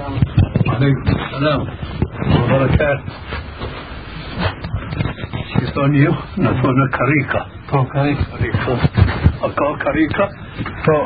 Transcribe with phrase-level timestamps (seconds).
[0.00, 1.60] عليكم السلام
[2.36, 3.02] وبركاته.
[5.60, 8.78] شيطانيو نتونا كاريكا تو كاريكا كاريكا
[9.42, 10.28] أكا كاريكا
[10.86, 10.96] تو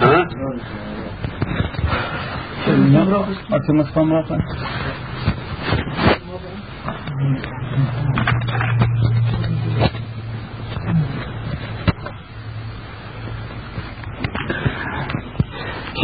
[0.00, 0.28] ها؟
[3.52, 4.38] أتي مصفى مرافع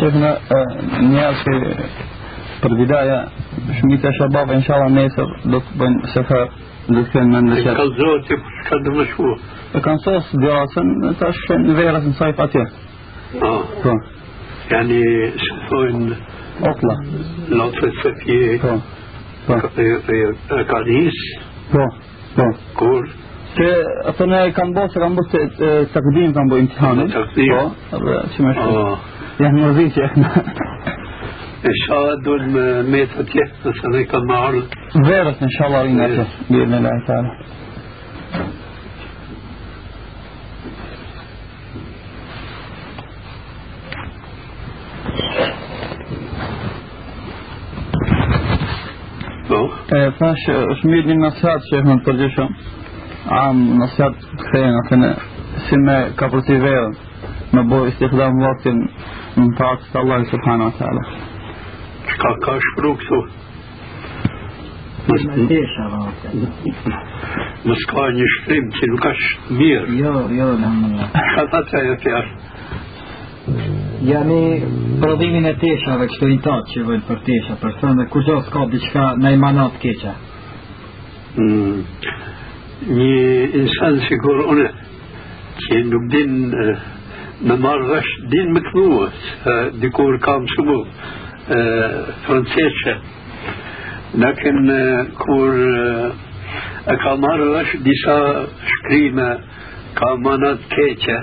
[0.01, 1.35] شيخنا آه، نيال
[2.61, 3.29] في البداية
[3.80, 5.27] شميت شباب إن شاء الله نيسر
[5.79, 6.48] بين سفر
[6.88, 8.37] دكتور من نشر كالزوتي
[8.71, 9.38] كد مشهور.
[9.84, 10.83] كان صوص دراسة
[11.21, 12.66] تاش فيروس صيف أتيه
[13.43, 13.62] آه.
[13.84, 13.91] تو
[14.73, 15.02] يعني
[15.38, 16.16] شوفون
[17.85, 18.79] السفيه تو
[19.46, 21.12] تو كاديس
[21.73, 21.79] تو
[22.37, 22.43] تو
[22.77, 23.09] كور
[24.05, 25.32] أصلا كان بوس كان بوس
[25.95, 27.71] تقديم كان بو امتحان تقديم.
[28.37, 28.98] شو مش آه.
[29.41, 30.37] يعني مرضي شيخنا
[31.67, 32.43] إن شاء الله دول
[32.91, 33.25] ميتة
[33.65, 34.65] مثلا كما عرض
[35.07, 37.29] فيروس إن شاء الله رينا بإذن الله تعالى.
[49.51, 49.71] أوه.
[49.93, 50.37] إيه، فاش
[50.82, 52.49] شميد من نصيحات شيخنا الترجيشة
[53.27, 54.15] عام نصيحات
[54.52, 55.16] خير مثلا
[55.71, 56.91] سمة كابرتي فير
[57.54, 57.88] نبو
[59.41, 61.02] në takë të Allah subhanahu wa ta'ala.
[62.10, 63.21] Qka ka shpru këtu?
[67.66, 69.97] Më s'ka një shtrim që nuk është mirë.
[70.00, 71.09] Jo, jo, alhamdulillah.
[71.37, 72.31] Ka ta që ajo fjarë?
[74.10, 74.43] Jani
[75.00, 78.66] prodhimin e teshave kështu i tatë që vëllë për tesha, për thënë dhe kuzo s'ka
[78.75, 80.15] diqka në imanat keqa.
[81.41, 81.82] Mm.
[82.91, 83.10] Një
[83.60, 84.69] insan sigur une
[85.65, 86.87] që nuk din uh,
[87.43, 88.60] me marrë vesh din me
[89.44, 90.78] se dikur kam shumë
[92.27, 92.94] franceshe
[94.15, 98.16] lakin eh, kur eh, e ka marrë vesh disa
[98.72, 99.31] shkrime
[99.94, 101.19] ka manat keqe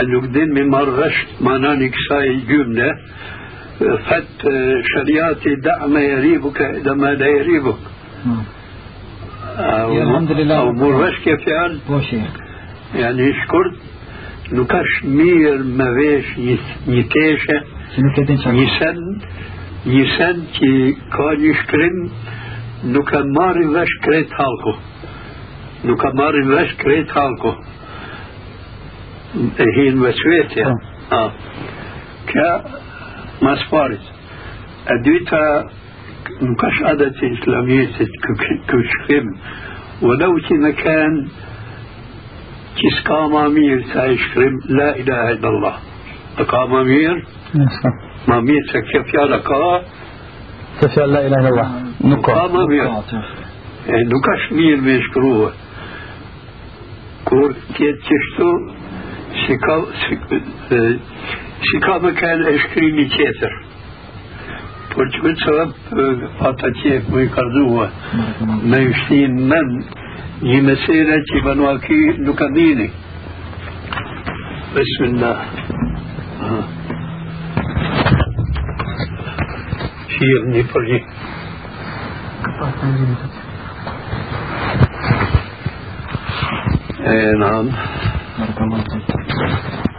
[0.00, 2.90] e nuk din me marrë vesh manani kësaj gjymne
[3.80, 4.44] فت
[4.92, 7.80] شرياتي دع ما يريبك إذا ما لا يريبك
[9.58, 10.72] الحمد لله.
[10.72, 11.40] مرش كيف
[12.10, 12.20] shi.
[12.94, 13.89] يعني shkurt
[14.56, 16.56] nuk është mirë me vesh një,
[16.90, 17.56] një teshe,
[17.96, 19.00] e një sen,
[19.86, 20.70] një sen që
[21.14, 21.98] ka një shkrim,
[22.94, 24.76] nuk e marri vesh krejt halko.
[25.88, 27.54] Nuk e marri vesh krejt halko.
[29.64, 30.70] E hinë veçvetja.
[31.16, 31.22] A.
[32.30, 32.50] Kja
[33.42, 34.10] mas parit.
[34.90, 35.42] E dyta
[36.40, 39.34] nuk është adet e islamiyetit kë shkrim.
[40.00, 40.70] ولو që në
[49.10, 49.62] fjala ka,
[50.80, 51.68] تفعل لا إله إلا الله
[52.04, 52.90] نقع ma mirë.
[53.86, 55.50] E nuk është mirë me shkruhe.
[57.28, 58.48] Kur tjetë qështu,
[59.40, 60.18] si ka, si,
[60.76, 60.80] e,
[61.68, 63.56] si ka me kanë e shkrimi tjetër.
[64.94, 67.90] Por që me të sëllëp ata tjetë me i kardua,
[68.72, 69.74] me i shtin men
[70.42, 72.88] një mesele që banua ki nuk e dini.
[74.74, 75.38] Bismillah.
[76.48, 76.64] Ah.
[80.14, 81.00] Shirë një për një.
[87.06, 87.66] اي نعم
[88.38, 89.89] بارك الله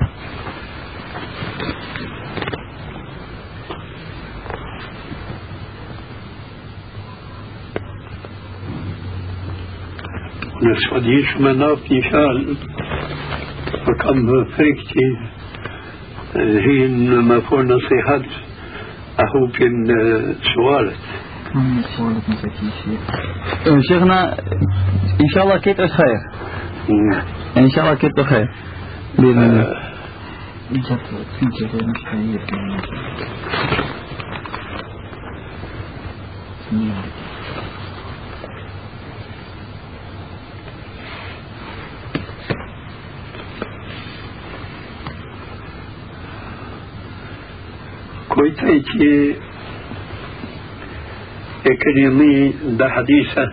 [11.39, 12.55] مناف نشال
[13.85, 15.17] فكم فريكتي
[16.35, 16.87] هي
[17.21, 18.25] ما فور نصيحات
[19.19, 19.85] أهو كن
[20.55, 20.95] سوالت
[21.55, 23.81] مم، سؤالك مساكين شيخ.
[23.89, 24.33] شيخنا
[25.21, 26.19] إن شاء الله كيت خير
[27.57, 28.47] إن شاء الله كيت خير
[29.19, 29.91] بإذن الله
[30.71, 30.99] جت
[48.49, 48.85] تنجح مش هيك.
[48.85, 48.85] مم.
[48.85, 49.35] kujtej që
[51.63, 53.45] e keni mi nda hadithe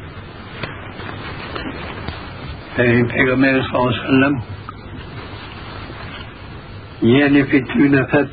[2.79, 4.43] e pejgamberi sallallahu alaihi wasallam
[7.03, 8.29] jeni fi tyne fat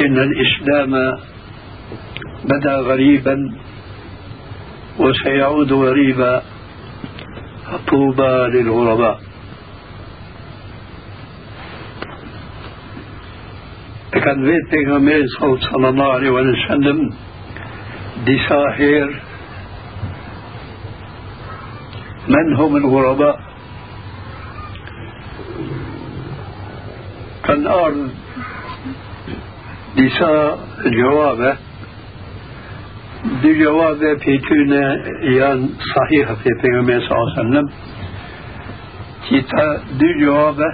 [0.00, 1.18] إن الإسلام
[2.44, 3.52] بدا غريبا
[4.98, 6.42] وسيعود غريبا
[7.66, 9.27] فطوبى للغرباء
[14.28, 15.24] كان بيت بيغمبر
[15.72, 17.10] صلى الله عليه وسلم
[18.26, 19.20] دي ساحر
[22.28, 23.40] من هم الغرباء؟
[27.44, 28.10] كان أرض
[29.96, 31.56] ديسا جوابه
[33.42, 34.84] دي جوابه في تونة
[35.36, 37.68] يان صحيحة في پیغمبر صلى الله عليه وسلم.
[39.30, 40.70] كتا دي جوابه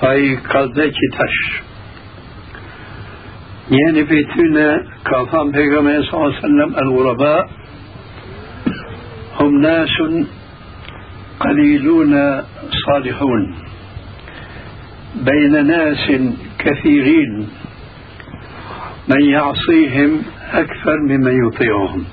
[0.00, 1.62] فاي قلبه كتاش.
[3.70, 7.50] يعني في تونة كافان پیغمبر صلى الله عليه وسلم الغرباء
[9.40, 9.88] هم ناس
[11.40, 12.42] قليلون
[12.86, 13.54] صالحون
[15.16, 16.12] بين ناس
[16.58, 17.48] كثيرين
[19.08, 20.22] من يعصيهم
[20.52, 22.04] أكثر ممن يطيعهم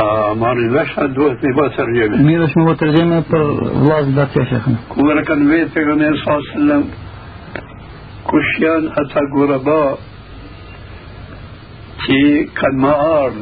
[0.00, 3.42] آه مار المشهد دوت نبا ترجمة مين مش مو ترجمة پر
[3.84, 6.84] vlaz dat يا شيخنا كورا كان بيت پیغمبر صلى الله
[8.30, 9.98] عليه وسلم كشيان أتا غرباء
[12.06, 13.32] كي كان ما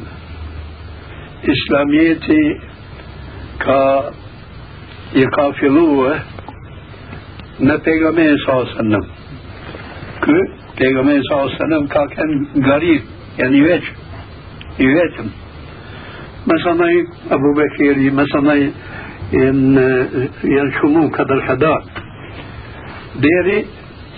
[1.44, 2.60] إسلاميتي
[3.60, 4.12] كا
[5.14, 6.20] يقافلوه
[7.58, 9.04] në pejgamberin sallallahu alaihi wasallam.
[10.22, 10.36] Ky
[10.78, 12.36] pejgamberi sallallahu alaihi wasallam ka kanë
[12.68, 13.02] garib,
[13.38, 13.84] yani veç
[14.78, 15.28] i vetëm.
[16.48, 16.88] مثلا
[17.30, 18.72] أبو بكر مثلا
[19.34, 19.76] إن
[20.44, 21.80] ينشمون كذا الحداء
[23.24, 23.64] ديري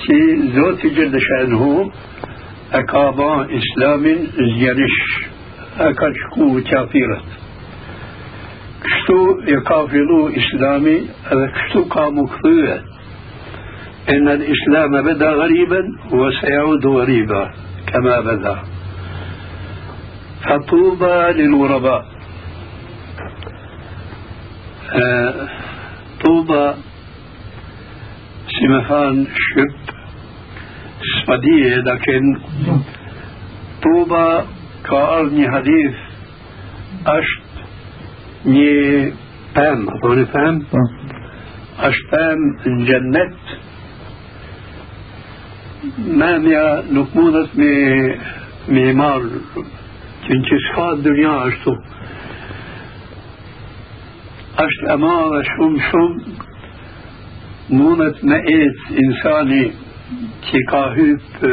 [0.04, 0.18] që
[0.56, 1.74] Zoti Gjellë Shanuhu
[2.78, 4.24] e ka ba islamin
[4.54, 5.02] zjerish,
[5.86, 7.36] e ka shku qafirat.
[8.86, 9.18] Kështu
[9.54, 10.96] e ka fillu islami
[11.32, 12.78] edhe kështu ka mu këthyë
[14.08, 15.82] إن الإسلام بدأ غريبا
[16.12, 17.50] وسيعود غريبا
[17.86, 18.62] كما بدأ
[20.44, 22.06] فطوبى للغرباء
[24.92, 25.48] آه
[26.24, 26.74] طوبى
[28.60, 29.79] سمفان شب
[31.26, 32.40] سمدية لكن
[33.82, 34.44] طوبى
[34.90, 35.94] كأرني حديث
[37.06, 37.42] أشت
[38.46, 39.12] ني
[39.56, 40.66] بام أظن فهم
[41.80, 42.40] أشت بام
[47.56, 47.70] me
[48.68, 49.24] me marr
[50.24, 51.72] që në që s'ka dënja ashtu
[54.64, 56.18] është e madhe shumë shumë
[57.78, 59.62] mundet me ecë insani
[60.46, 61.44] që ka hyp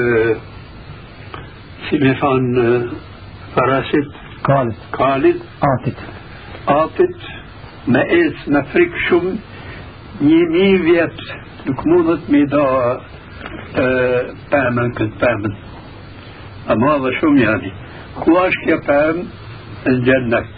[1.88, 2.66] si me thanë
[3.56, 4.16] parasit
[4.48, 6.04] kalit kalit atit
[6.75, 7.28] atit
[7.95, 9.34] me ecë me frikë shumë
[10.28, 11.38] një mi vjetë
[11.68, 12.66] nuk mundet me da
[14.51, 15.57] pemën këtë pemën
[16.68, 17.74] a madhe shumë yani
[18.19, 19.25] ku është kjo pemë
[19.88, 20.54] në gjennet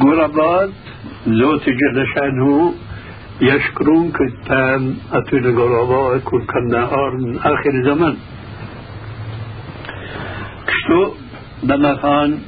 [0.00, 0.92] gurabat
[1.40, 2.54] zoti gjellëshan hu
[3.42, 4.82] يشكرون كتام
[5.12, 8.14] أتونا قراباء كل كنا أرن آخر زمن
[10.68, 11.00] كشتو
[11.62, 12.38] لما كان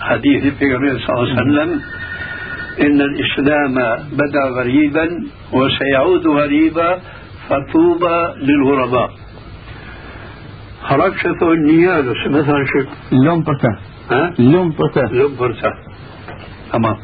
[0.00, 0.64] حديث في
[1.06, 1.70] صلى الله عليه وسلم
[2.86, 3.74] إن الإسلام
[4.12, 5.06] بدأ غريبا
[5.52, 6.98] وسيعود غريبا
[7.48, 9.10] فطوبى للغرباء
[10.82, 12.80] حركة النيابة مثلا شو
[13.12, 13.72] اللوم برتا
[14.10, 14.34] ها
[15.38, 15.72] برتا
[16.72, 16.96] تمام.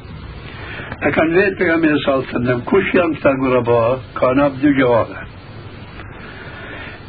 [1.03, 3.13] لكن ليه بيغمبر صلى الله عليه وسلم كش يوم
[3.45, 5.17] غرباء كان أبدو جوابه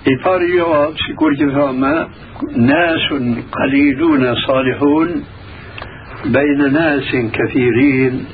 [0.08, 2.08] إطار جواب سيكون جفاما
[2.56, 3.06] ناس
[3.52, 5.24] قليلون صالحون
[6.26, 8.26] بين ناس كثيرين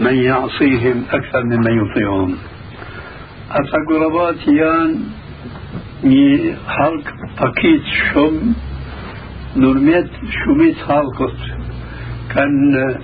[0.00, 2.36] من يعصيهم أكثر ممن يطيعهم
[3.50, 4.90] أتا غربات يان
[6.04, 7.06] halk
[7.38, 8.52] pakit shumë
[9.56, 11.40] nërmjet shumit halkët
[12.32, 13.03] kanë si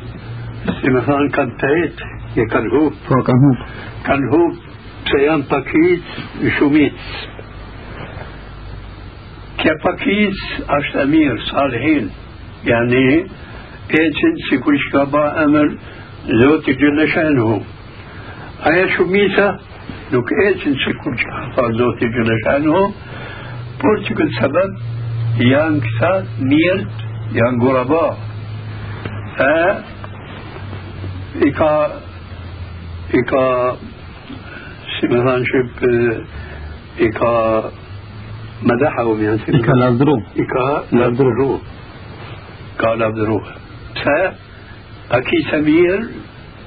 [0.95, 2.09] me thanë kanë të jetë
[2.43, 3.64] e kanë hup po kanë hup
[4.09, 4.67] kanë hup
[5.11, 6.12] se janë pakit
[6.59, 7.07] shumit
[9.62, 10.45] kja pakit
[10.79, 12.12] është e mirë salihin
[12.69, 13.05] yani
[14.02, 15.75] eqin si kur që ka ba emër
[16.45, 17.50] zoti gjëllë shenë
[18.71, 19.49] aja shumita
[20.12, 22.81] nuk eqin që kur që ka tha Zoti Gjellëshanu,
[23.83, 26.11] por që këtë sebeb janë këta
[26.50, 27.05] mirët,
[27.37, 28.05] janë guraba.
[29.47, 29.52] E
[31.38, 31.72] i ka
[33.18, 33.44] i ka
[34.94, 35.87] si me thanë shqip
[37.06, 37.34] i ka
[38.62, 41.60] مدحهم يعني i ka lavdru i ka lavdru
[42.80, 43.38] ka lavdru
[43.94, 44.18] pse
[45.16, 46.02] a ki se mirë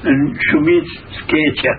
[0.06, 0.16] në
[0.48, 1.76] shumit s'keqe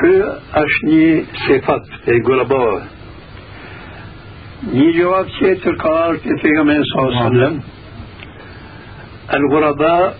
[0.00, 0.16] Kë
[0.62, 1.06] është një
[1.44, 2.82] sefat e gurabave.
[4.72, 7.56] Një gjavab tjetër ka ardhur te pejgamberi sallallahu alaihi wasallam.
[9.38, 10.14] الغرباء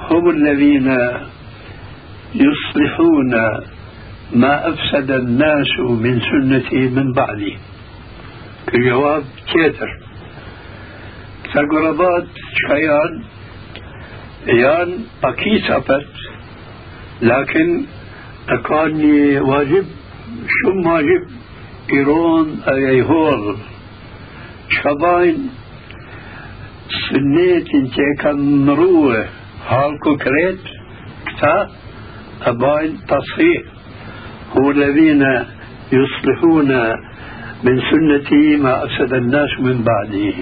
[0.00, 0.98] هم الذين
[2.34, 3.34] يصلحون
[4.32, 7.56] ما أفسد الناس من سنتي من بعدي
[8.74, 9.88] الجواب تيتر.
[11.54, 12.26] تقربات
[12.68, 13.24] شيان
[14.46, 16.06] يان أكيد أبت
[17.22, 17.84] لكن
[18.48, 19.86] أكاني واجب
[20.48, 21.24] شو واجب
[21.92, 23.56] إيرون أي هول
[24.70, 25.50] شباين
[27.10, 29.28] سنيت انت كان مروة.
[29.68, 30.60] هالكو كريت
[31.26, 31.70] كتا
[32.42, 33.62] أباين تصحيح.
[34.54, 35.22] هم الذين
[35.92, 36.70] يصلحون
[37.64, 40.34] من سنتي ما أفسد الناس من بعده.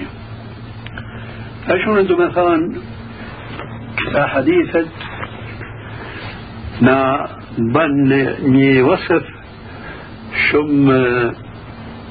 [1.67, 2.81] فشو أنتم مثلا
[3.97, 4.85] كتا حديثة
[6.81, 7.27] نا
[7.57, 8.09] بن
[8.51, 9.25] ني وصف
[10.51, 10.89] شم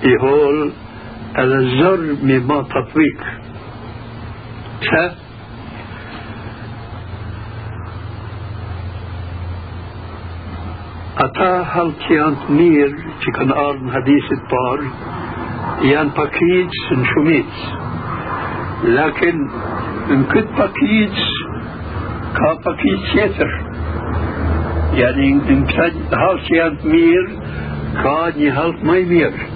[0.02, 0.72] يهول
[1.38, 3.20] الزر مما تطبيق.
[11.24, 14.88] Ata halk që janë të mirë që kanë ardhë në hadisit parë
[15.88, 19.44] janë pakicë në shumicë lakin
[20.10, 21.28] në këtë pakicë
[22.38, 23.56] ka pakicë tjetër
[25.00, 27.58] yani në këtë halk që janë të mirë
[28.02, 29.50] ka një halk më i mirë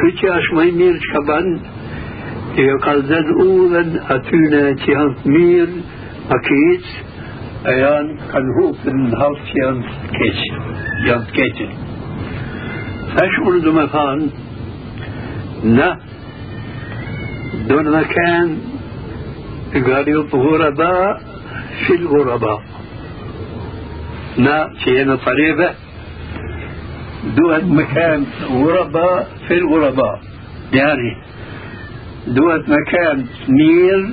[0.00, 1.58] këtë që është më i mirë që ka banë
[2.64, 5.84] e ka zënë udhen atyne që janë të mirë
[6.32, 7.07] pakicë
[7.66, 9.82] أيان كان هو في الهاوس يان
[10.18, 10.42] كيتش
[11.06, 11.72] يان كيتش
[13.14, 14.28] فاش دو مثلا
[15.64, 15.98] نا
[17.68, 18.58] دون مكان
[19.74, 21.20] قالوا غرباء
[21.86, 22.62] في الغرباء
[24.38, 25.74] نا شينا طريقة
[27.36, 30.20] دون مكان غرباء في الغرباء
[30.72, 31.16] يعني
[32.26, 34.10] دون مكان مير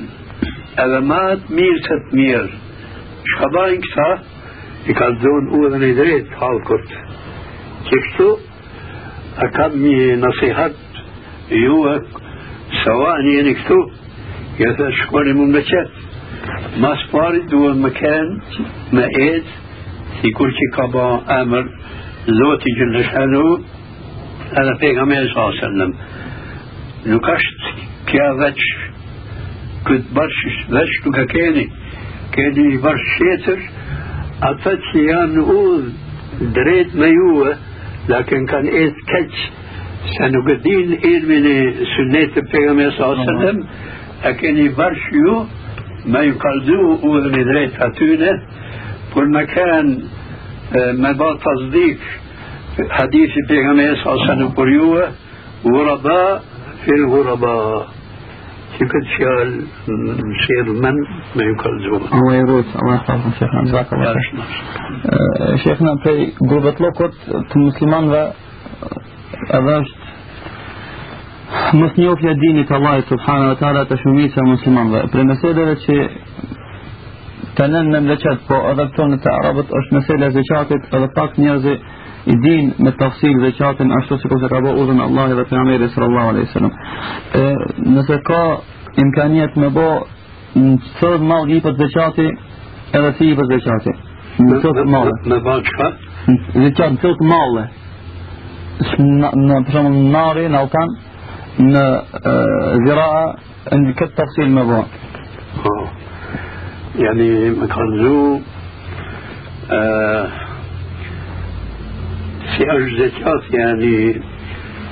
[0.79, 2.49] ألمات مير ست مير.
[3.33, 4.09] Shkabajnë këta,
[4.85, 6.95] i ka zonë udhën e drejtë halkut.
[7.87, 8.27] Që kështu,
[9.43, 10.75] a kam një nasihat
[11.51, 11.95] juve,
[12.83, 13.79] sawani jeni këtu,
[14.61, 16.03] ja të shkoni më me qëtë.
[16.83, 18.65] Mas pari duhet më kenë,
[18.97, 19.55] me edë,
[20.19, 21.07] si kur që ka ba
[21.41, 21.71] emër,
[22.25, 23.47] Zoti Gjëllë Shanu,
[24.59, 25.91] edhe pejgamberi sa sallam.
[27.05, 27.73] Nuk është
[28.09, 28.61] kja veç
[29.85, 31.65] këtë bërshë, veç nuk e keni.
[35.55, 37.53] Udhë drejt me juve
[38.11, 39.37] lakin kanë etë keq
[40.15, 41.59] se nuk e din ilmin e
[41.95, 43.59] sunnet të pejgamberi sallallahu alaihi wasallam
[44.29, 45.35] e keni bërsh ju
[46.11, 46.79] me ju kalzu
[47.11, 48.31] udhën e drejt atyne
[49.13, 52.09] për me kanë me ba tasdik
[52.99, 55.05] hadithi pejgamberi sallallahu alaihi wasallam për juve
[55.65, 56.43] غرباء
[56.85, 57.87] في الغرباء
[58.79, 59.65] كيف شال
[60.45, 60.95] شير من
[61.35, 67.13] ما يكالزون الله يروت الله يحفظكم شيخنا جزاك الله خير شيخنا في قربة لوكوت
[67.55, 68.15] المسلمان و
[69.53, 69.95] أذاشت
[71.73, 75.01] mos njohja dinit Allahit subhanahu wa taala të shumica muslimanëve.
[75.13, 75.97] Për meseleve që
[77.57, 81.37] të nën në mleqet, po edhe tonë të arabët është mesele e zeqatit edhe pak
[81.41, 85.89] njerëzi i din me tafsil zeqatin ashtu si kurse ka bo udhën Allah dhe pejgamberi
[85.89, 86.73] sallallahu alaihi wasallam.
[87.95, 88.41] Nëse ka
[89.03, 89.89] imkaniet me bo
[90.55, 92.27] në sot mal jipët zeqati
[92.97, 93.95] edhe si jipët zeqati.
[94.39, 95.11] Në sot male.
[95.25, 95.87] Me ba qëka?
[96.53, 97.67] Zeqat në sot male.
[98.99, 100.95] Në për shumë në nari, në altan,
[101.73, 101.83] në
[102.85, 103.25] ziraa,
[103.71, 104.83] në këtë tafsil me bo.
[106.99, 108.39] يعني مكانزو
[109.71, 110.44] آه
[112.57, 114.21] في أجزاء يعني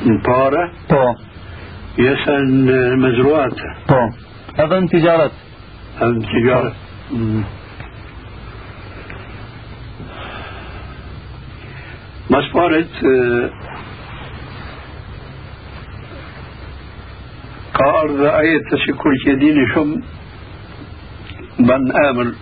[0.06, 1.16] مبارة طبعا
[1.98, 2.68] يسن
[3.00, 3.54] مزروعات.
[3.88, 4.14] طبعا
[4.60, 5.32] أظن تجارة.
[6.02, 6.76] أظن تجارة.
[12.30, 12.86] مسبارة
[17.76, 20.02] كأرض آية تشكر كدين شم
[21.60, 22.34] من آمن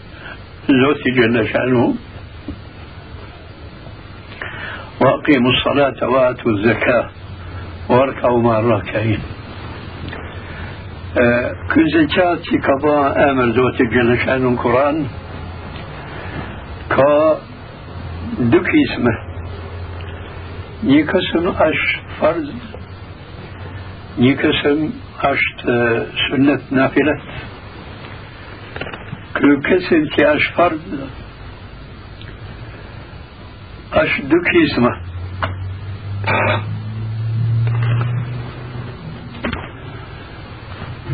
[0.69, 1.95] زوتي جل شأنه
[5.01, 7.09] وأقيموا الصلاة وآتوا الزكاة
[7.89, 9.19] واركعوا مع الراكعين.
[11.73, 15.07] كل زكاة كبا آمر زوتي جل شأنه القرآن.
[16.89, 17.37] كا
[18.39, 19.15] دك اسمه
[20.83, 21.81] يكسم أش
[22.19, 22.49] فرض.
[24.17, 24.89] يكسم
[25.23, 25.43] أش
[26.29, 27.15] سنة نافلة.
[29.41, 30.81] Kërkesin që është fard
[33.99, 34.91] është dy kisma.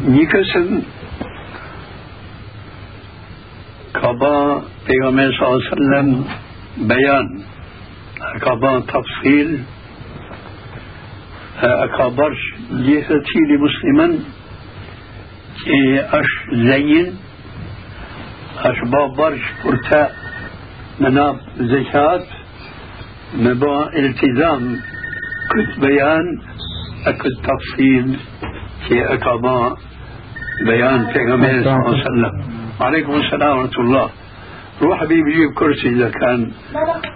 [0.07, 0.69] Një kësën
[3.97, 4.33] ka ba
[4.85, 7.27] pejgamber sallallahu bejan
[8.45, 9.53] ka ban tafsil
[11.69, 12.45] e ka bërsh
[12.85, 14.17] gjithë cili musliman
[15.63, 15.79] që
[16.21, 17.13] është zënjin
[18.69, 20.03] është ba bërsh për të
[21.01, 22.36] në nabë zekat
[23.33, 24.63] me ba iltizam
[25.51, 26.25] këtë bejan
[27.09, 28.07] e këtë tafsil
[28.87, 29.57] që e ka ba
[30.67, 32.35] bejan pejgamberi sallallahu alaihi wasallam
[32.77, 34.09] عليكم السلام ورحمة الله
[34.81, 36.51] روح حبيبي جيب كرسي إذا كان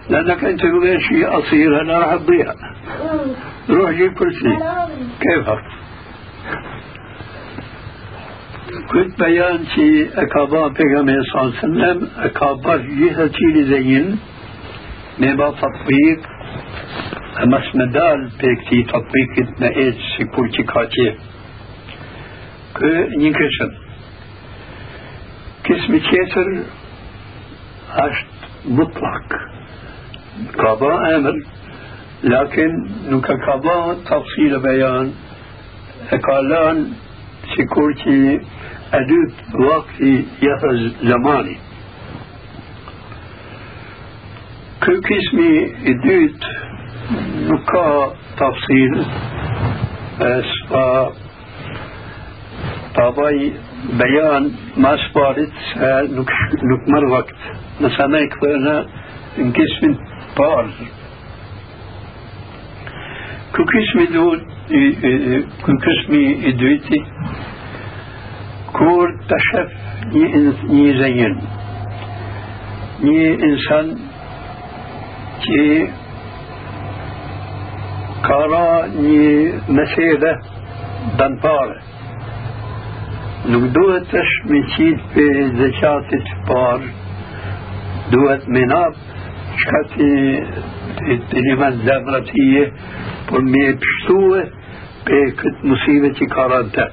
[0.09, 2.47] لأنك أنت تقول شيء أصير أنا راح أضيع
[3.69, 4.53] روح جيب كرسي
[5.21, 5.63] كيفك
[8.91, 14.19] كنت بيان شي أكابا بيغامي صلى الله عليه وسلم أكابا جهة شي لزين
[15.21, 16.19] نبا تطبيق
[17.43, 21.15] أمس مدال بيكتي تطبيق نأيت سيكورتي كاتي
[22.75, 22.87] كو
[23.17, 23.71] نيكشن
[25.63, 26.47] كسم تيتر
[27.89, 28.25] عشت
[28.65, 29.27] مطلق.
[30.57, 31.43] قضاء أمر.
[32.23, 32.69] لكن
[33.09, 35.13] نك قضاء تفصيل بيان
[36.27, 36.93] قالان
[37.55, 38.39] سيكورتي
[38.93, 39.33] أدوت
[39.69, 41.70] وقتي يفز زماني كسمي
[63.73, 64.39] قسم دول
[65.65, 66.13] كل قسم
[66.49, 66.99] ادويتي
[68.73, 69.69] كور تشف
[70.69, 71.41] ني زين
[73.03, 74.10] ني انسان كي كارا ني مسيرة دنباره Nuk duhet të
[84.21, 86.89] është me qitë për zëqatit parë,
[88.13, 88.99] duhet me napë
[89.61, 90.09] qka të
[91.31, 92.65] të një men zemratije,
[93.29, 94.41] por me e pështue
[95.07, 96.85] për këtë musive që ka rënë të.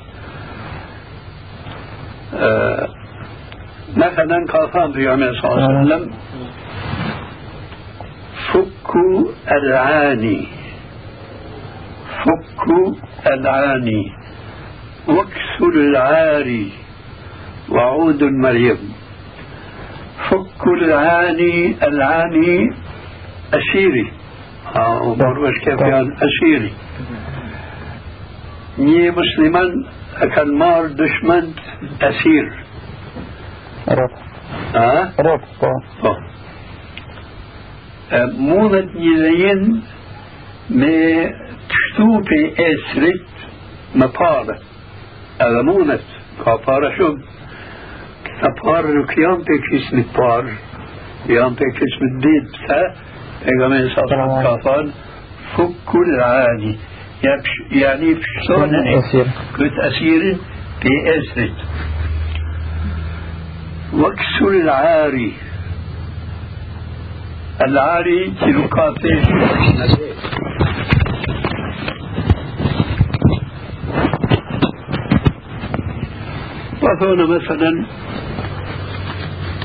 [3.97, 6.11] مثلا قال في عمر صلى الله عليه وسلم
[8.53, 10.49] فكوا العاني.
[12.25, 12.95] فكوا
[13.27, 14.13] العاني.
[15.09, 16.73] واكسر العاري.
[17.69, 18.79] وعود مريم.
[20.31, 22.71] فك العاني العاني
[23.55, 24.13] أسيري
[25.17, 26.73] مروش كيف يعني؟ أسيري
[28.79, 29.85] ني مسلمان
[30.17, 31.53] أكن مار دشمن
[32.03, 32.65] أسير.
[33.89, 34.11] رب.
[34.75, 35.41] ها رب
[38.13, 39.65] آه مونët një lejen
[40.81, 40.95] me
[41.71, 43.43] të shtu për esrit
[44.01, 44.57] më parë
[45.47, 47.37] edhe mundet ka para shumë
[48.29, 50.57] këta parë nuk janë për kismit parë
[51.35, 52.81] janë për kismit ditë pëse
[53.45, 54.93] pejgamberi sa sallam ka thënë
[55.57, 56.79] fukul ani
[57.71, 59.01] يعني فشلون
[59.57, 60.37] كنت أسير
[60.81, 61.51] في أسرة
[63.93, 65.33] واكسر العاري
[67.67, 68.95] العاري تلقى
[76.83, 77.87] وهنا مثلا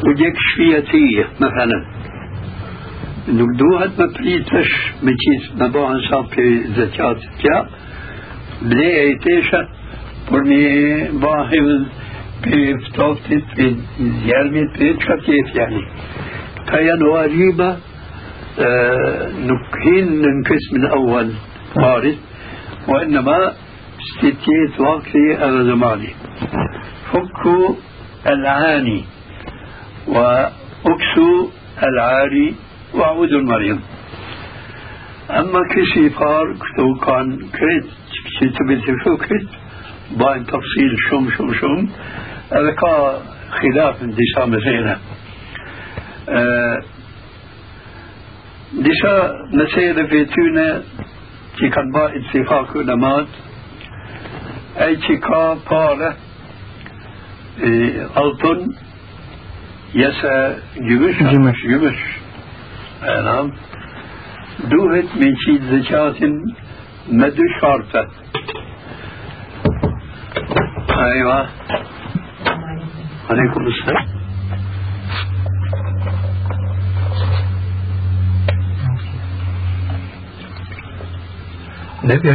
[0.07, 1.85] وجهك شفيتية مثلا
[5.03, 7.57] me bëhen sa për zëqatit tja
[8.69, 9.61] bleja i tesha
[10.27, 10.63] për me
[11.23, 11.69] bëhim
[12.43, 13.71] për ftoftit për
[14.25, 16.22] zjermit për qka tjetë yani ka
[16.71, 17.69] janë wajiba
[19.47, 21.29] nuk hin në qismin awal
[21.73, 22.19] parit
[22.87, 23.53] وإنما
[24.19, 26.09] ستيت وقتي هذا زماني
[27.11, 27.75] فكوا
[28.27, 29.05] العاني
[30.07, 31.47] وأكسوا
[31.83, 32.55] العاري
[32.93, 33.79] وأعود المريض.
[35.31, 37.87] أما كشي فار كتو كان كريت
[38.25, 39.47] كشي تبي تفكت
[40.19, 41.87] باين تفصيل شم شم شم
[42.51, 42.75] هذا
[43.51, 44.45] خلاف ديشا
[46.27, 46.83] مسيرة أه
[48.73, 50.83] ديشا مسيرة في تونة
[51.57, 53.27] كي كان با اتفاق علمات
[54.81, 56.15] أي كي كا بارة
[58.15, 58.75] altın
[59.93, 61.61] yasa gümüş Gümüş.
[61.61, 61.99] gümüş
[63.03, 63.47] نعم
[64.71, 66.19] دوهت من شيء زكاة
[67.19, 68.03] مدو شرطة
[71.11, 71.39] أيوة
[73.29, 74.22] عليكم السلام.
[82.03, 82.33] ne bja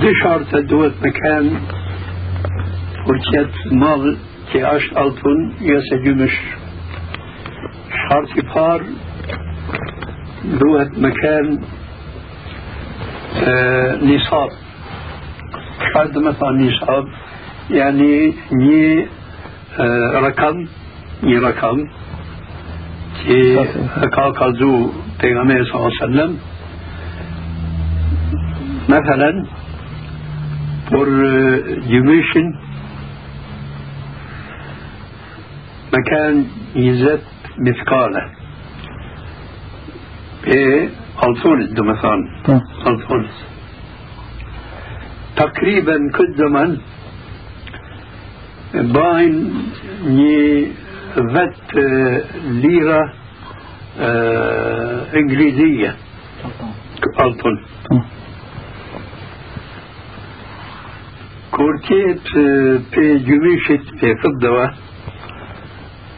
[0.00, 1.79] دي شعر تدوت مكان
[3.06, 4.12] për qëtë madhë
[4.50, 6.38] që është altun, jo se gjymësh.
[8.00, 8.86] Shartë i parë
[10.62, 11.54] duhet me kanë
[14.04, 14.50] nisab.
[15.80, 17.04] Çfarë do të thonë nisab?
[17.70, 18.12] Yani
[18.60, 18.84] një
[20.26, 20.56] rakam,
[21.22, 21.78] një rakam
[23.20, 23.40] që
[24.14, 24.72] ka kalzu
[25.20, 26.32] pejgamberi sallallahu alaihi wasallam
[28.90, 29.46] مثلا
[30.90, 31.08] por
[31.90, 32.56] gümüşün
[35.92, 37.26] مكان يزت
[37.58, 38.30] مثقالة.
[40.44, 40.48] ب
[41.26, 42.20] ألتونس دمثان
[42.86, 43.30] ألتونس
[45.36, 46.78] تقريبا كل زمن
[48.74, 49.62] باين
[50.04, 50.68] ني
[51.16, 51.74] ذات
[52.44, 53.12] ليرة
[55.14, 55.96] إنجليزية.
[57.20, 57.56] ألتون
[61.50, 62.28] كورتيت
[62.94, 64.70] في جميشت في فضة.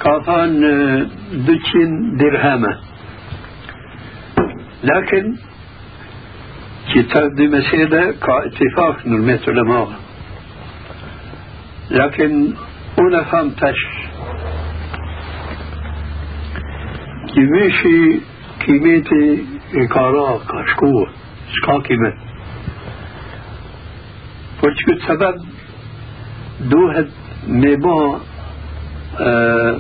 [0.03, 0.61] كافان
[1.33, 2.79] دوتشين درهمه.
[4.85, 5.37] لكن
[6.95, 9.89] كتاب دي مسألة كاتفاق نرمية علماء
[11.91, 12.55] لكن
[12.99, 13.79] أنا فهمتش
[17.35, 18.21] كيميشي
[18.61, 19.45] كيميتي
[19.77, 21.07] إقارا كشكوه
[21.55, 22.15] شكا كيمت
[24.59, 25.35] فشكو سبب
[26.61, 27.11] دوهد
[27.49, 28.21] ميبا
[29.21, 29.79] آه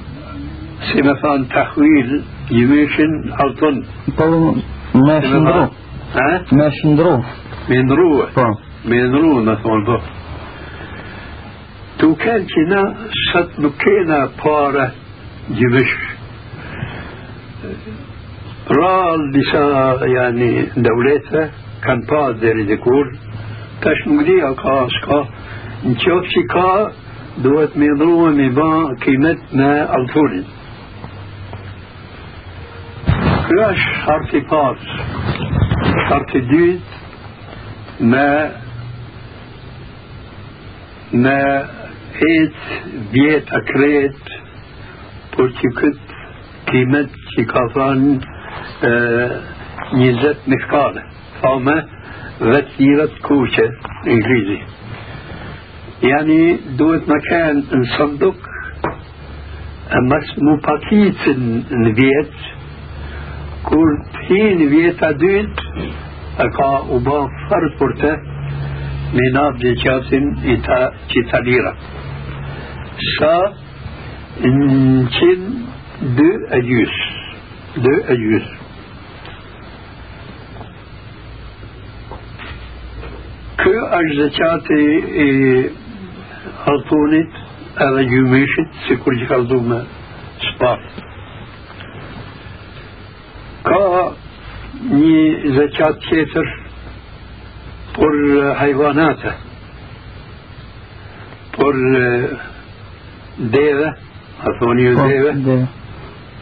[0.92, 3.12] سمثان تحويل يميشن
[3.44, 3.82] ألطن.
[4.94, 5.62] ماشي ندرو
[6.14, 7.22] ها؟ ماشي ندرو
[7.70, 8.54] مندروع طبعا.
[8.84, 9.98] مندروع مثلا بو
[11.98, 12.94] تو كان كنا
[13.32, 14.92] ست نكينا بارة
[15.50, 15.90] جمش
[18.70, 21.50] رال لسا يعني دولتها
[21.84, 23.12] كان باز داري ذكور
[23.82, 25.28] تاش نقدي اكا اشكا
[25.86, 26.92] نشوف شكا
[27.38, 28.30] دوت ميضروع
[33.46, 34.98] Ky është sharti i parë.
[36.08, 38.26] Sharti i dytë me
[41.12, 41.38] me
[42.26, 42.78] ecë
[43.12, 44.38] vjetë a kretë
[45.34, 46.20] por që këtë
[46.70, 48.12] kimet që ka thënë
[49.98, 51.02] njëzet në shkale
[51.40, 51.76] fa me
[52.40, 53.66] dhe tjiret kuqe
[54.06, 54.58] në ngrizi
[56.08, 56.40] jani
[56.80, 58.48] duhet në kënë në sënduk
[59.98, 61.46] e mas mu pakitin
[61.84, 62.61] në vjetë
[63.72, 65.88] kur të hinë vjeta dytë
[66.44, 68.14] e ka u ba farë për të
[69.16, 70.80] me nabë gjëqatin i ta
[71.12, 71.74] që ta lira
[73.10, 73.34] sa
[74.46, 74.70] në
[75.18, 76.98] qenë dë e gjys
[77.86, 78.50] dë e gjys
[83.62, 84.76] Kë është zëqati
[85.22, 85.26] i
[86.64, 87.36] haltonit
[87.84, 89.78] edhe gjymishit, si kur që ka dhu me
[90.48, 91.04] spartë.
[93.68, 93.80] Ka
[94.90, 96.48] një zëqat tjetër
[97.96, 98.16] për
[98.60, 99.32] hajvanate,
[101.56, 101.80] për
[103.56, 103.92] deve,
[104.42, 105.58] a thoni ju deve,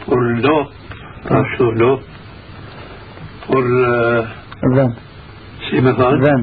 [0.05, 0.73] për lop,
[1.41, 2.01] ashtu lop,
[3.47, 3.71] për,
[4.75, 4.95] Ven.
[5.67, 6.33] si me thonë?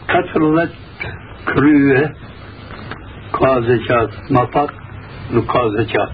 [0.07, 0.71] كثرت
[1.47, 2.13] كروه
[3.39, 4.73] كازجات مطر
[5.31, 6.11] نكازجات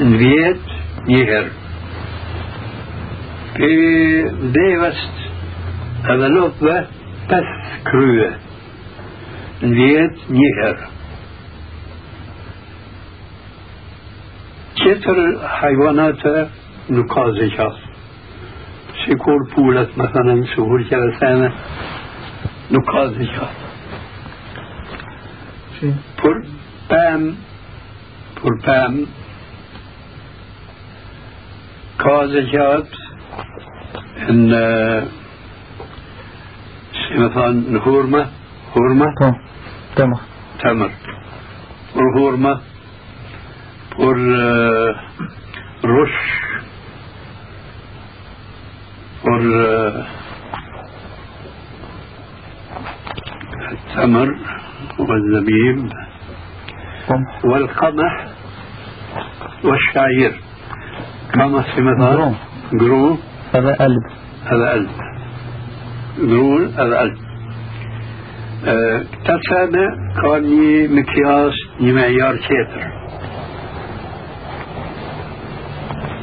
[0.00, 0.60] نبيت
[1.08, 1.46] يهر
[3.56, 5.14] في ديفست
[6.04, 6.86] هذا لطفة
[16.88, 17.76] حيوانات نكازجات
[19.04, 21.52] سيكون بولت مثلا سهول كذا
[26.16, 26.38] për
[26.88, 27.24] pëm
[28.38, 28.94] për pëm
[32.00, 32.96] ka zëgjat
[34.38, 34.62] në
[37.00, 38.22] si me thonë në hurma
[38.74, 39.28] hurma Po.
[39.94, 40.18] Tama.
[40.62, 40.90] تمر
[41.92, 42.54] për hurma
[43.94, 44.22] për
[45.84, 46.53] rush
[49.24, 49.42] për
[53.72, 54.28] التمر
[54.98, 55.78] والزبيب.
[57.44, 58.26] والقمح
[59.64, 60.32] والشعير.
[61.34, 62.34] قمح في مثلا.
[62.80, 63.18] قرو
[63.54, 64.04] هذا قلب
[64.46, 64.90] هذا قلب
[66.18, 67.18] يقولون هذا قلب
[69.24, 69.86] تسامة
[70.22, 72.82] كان ني مكياس ني معيار تيتر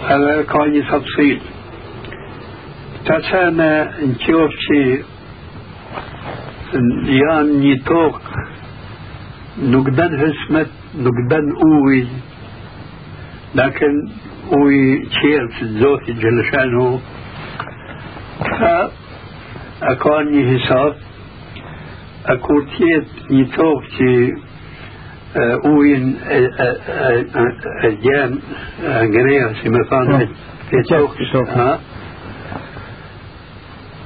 [0.10, 1.42] هذا كان تفصيل.
[3.06, 5.04] تسانا انتيوفتي
[7.06, 8.22] يان نيتوك
[9.62, 12.08] نقدن هسمت نقدن اوي
[13.56, 14.10] لكن
[14.54, 16.98] اوي تشير في الزوت الجلشان هو
[18.60, 18.92] فا
[19.82, 20.96] اكواني حساب
[22.26, 24.34] اكورتيت نيتوك تي
[25.66, 26.16] اوين
[27.84, 28.40] أيام
[28.84, 29.84] انجريا سيما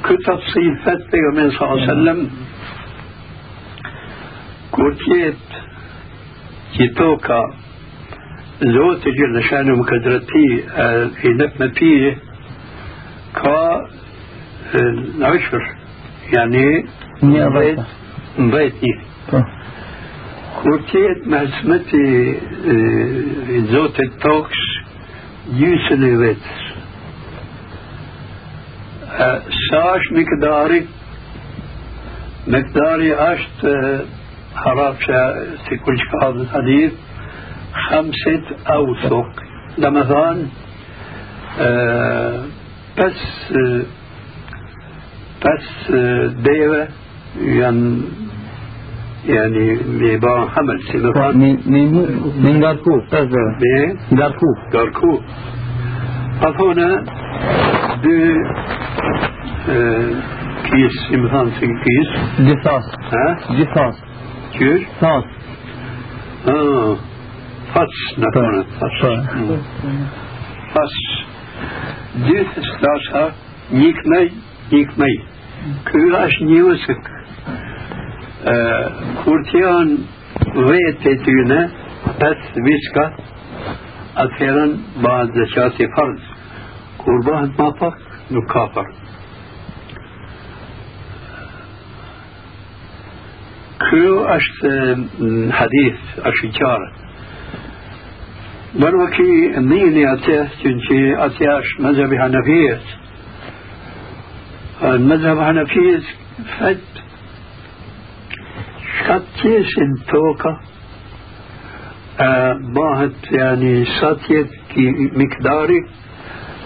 [0.05, 2.19] këtë tafsil fat pejgamberin sallallahu alaihi wasallam
[4.75, 5.61] kur tjetë
[6.75, 7.39] që toka
[8.55, 10.43] Zotë gjëllë shanë më ka drëti
[11.27, 12.11] i nëp me pije
[13.35, 13.63] ka
[15.21, 15.65] në ëshër
[16.35, 16.63] yani
[17.31, 17.87] një vajta
[18.45, 19.41] mbajt një
[20.59, 22.05] kur tjetë me hësmeti
[23.57, 24.63] i Zotit tokës
[25.59, 26.64] gjysën e vetës
[29.71, 30.86] ساش مقداري
[32.47, 33.67] مقداري أشت
[34.56, 34.95] حراب
[35.69, 36.91] في كل هذا الحديث
[37.89, 39.43] خمسة أوسق
[39.78, 40.47] لمثان
[42.97, 43.54] بس
[45.45, 45.91] بس
[46.32, 46.88] ديوة
[47.41, 48.01] يعني
[49.25, 51.91] يعني ميبا حمل سيمفان من
[52.43, 57.04] من داركو بس داركو داركو هنا
[58.04, 58.10] دو
[60.63, 63.95] كيس مثلا في كيس جثاث ها جثاث
[64.59, 65.23] كيف؟ ثاث
[66.47, 66.97] آه
[67.73, 69.01] فاتس نتونا فاتس
[70.73, 70.99] فاتس
[72.15, 73.31] ديت ستاسها
[73.73, 74.31] نيك مي
[74.73, 75.23] نيك مي
[75.91, 77.01] كل اش نيوسك
[79.25, 79.97] كورتيان
[81.25, 81.69] tyne
[82.19, 83.05] pes viska
[84.23, 84.71] atëherën
[85.03, 86.21] bëhet zëqati farz.
[87.01, 87.97] Kur bëhet ma pak
[88.29, 89.05] nuk ka farz
[93.85, 94.69] Kjo është
[95.53, 96.88] hadith, është i qarë.
[98.81, 99.27] Bërë ki
[99.67, 100.71] mili atje, që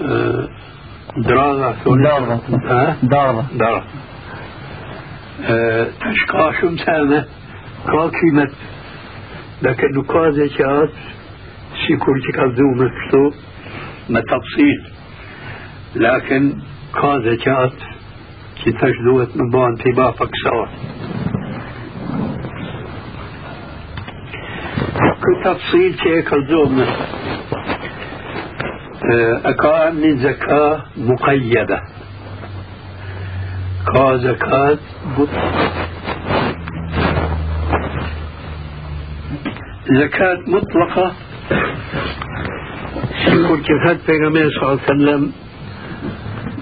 [0.00, 0.48] أه
[1.16, 2.40] دراغة دارة
[3.02, 3.84] دارة دارة
[6.00, 7.24] تشكاشم سنة
[7.86, 8.50] كا كلمة
[9.62, 10.88] لكن نقاط زكاة
[11.86, 13.34] سيكون تكذو مكتوب
[14.08, 14.80] ما تفصيل
[15.96, 16.54] لكن
[16.94, 17.72] كا زكاة
[18.64, 20.68] كي تجدوت من بان تبا فكسار
[25.22, 26.84] كتفصيل كي كالزوم
[29.44, 31.80] أكا من زكاة مقيدة.
[33.94, 34.78] كا زكاة
[39.90, 41.12] زكاة مطلقة.
[43.28, 45.32] يقول كيف النبي صلى الله عليه وسلم.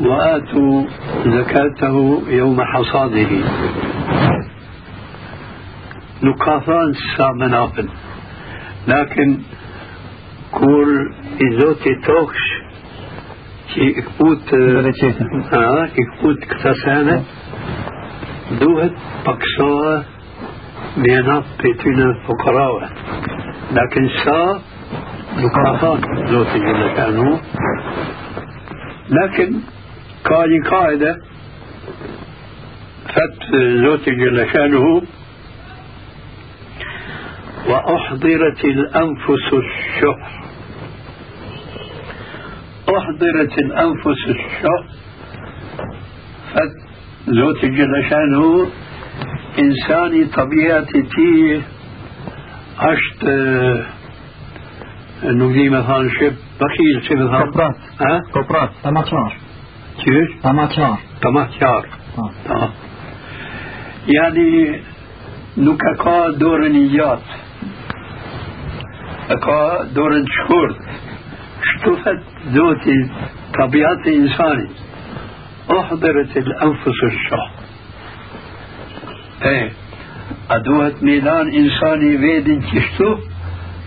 [0.00, 0.84] وآتوا
[1.26, 3.28] زكاته يوم حصاده.
[6.22, 7.88] نقاطان سامنافن.
[8.88, 9.38] لكن
[10.58, 12.38] كور إزوتي توكش
[13.74, 14.54] كي إكبوت
[15.54, 17.24] آه إكبوت كتاسانة
[18.60, 18.92] دوهت
[19.26, 20.04] بقصوة
[20.96, 22.88] بينا بيتنا فقراوة.
[23.72, 24.62] لكن سا
[25.38, 27.40] نقاطان زوتي جل شانه
[29.10, 29.60] لكن
[30.24, 31.16] قال قاعدة
[33.14, 35.02] فت زوتي جل شانه
[37.68, 40.47] وأحضرت الأنفس الشح
[42.88, 44.84] أحضرت الأنفس الشر
[46.52, 48.66] فزوت الجلشان هو
[49.58, 51.62] إنساني طبيعتي تيه
[52.78, 53.86] أشت آه،
[55.24, 57.50] نقدي مثلا شب بخيل شب مثلا.
[57.50, 59.36] كبرات ها؟ أه؟ كبرات تماتشار
[60.04, 61.86] كيف تماتشار تماتشار
[64.08, 64.80] يعني
[65.58, 67.22] نوكا كا دور نيات
[69.28, 70.76] كا دور شكورت
[72.54, 72.96] Zoti
[73.52, 74.70] tabiat e insanit.
[75.68, 77.50] أحضرت الأنفس الشح.
[79.42, 79.72] إيه
[80.50, 83.18] أدوهت ميلان إنساني ويدن تشتو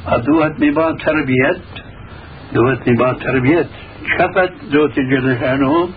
[0.07, 1.65] أدوهت ميبان تربيت
[2.53, 3.67] دوهت ميبان تربيت.
[4.13, 5.89] شفت زوت جل شأنه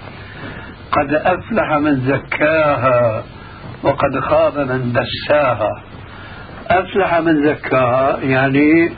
[0.92, 3.24] قد أفلح من زكاها
[3.82, 5.72] وقد خاب من دساها.
[6.70, 8.90] أفلح من زكاها يعني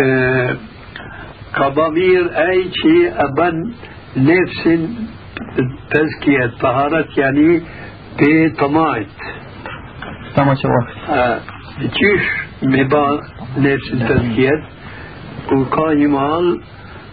[0.00, 0.56] آه
[1.56, 3.72] كضمير أي شيء أبن
[4.16, 4.62] نفس
[5.90, 7.62] تزكية طهارة يعني
[8.18, 9.06] بطماعت
[10.34, 10.92] Tama që vakt.
[11.08, 11.40] آه
[12.62, 13.20] مبا
[13.58, 14.56] نفس التزكية
[15.52, 16.60] وكان يمال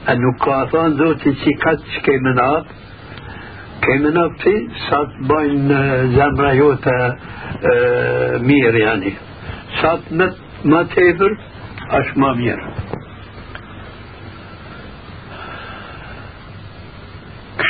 [0.10, 2.66] أنه كاثان ذوتي سيكات كيمنات
[3.82, 4.54] كيمنات في
[4.90, 5.68] سات بين
[6.16, 7.18] زمرة يوتا
[7.74, 9.14] آه مير يعني.
[9.82, 11.32] سات مت ما تيبر
[11.92, 12.60] أش ما مير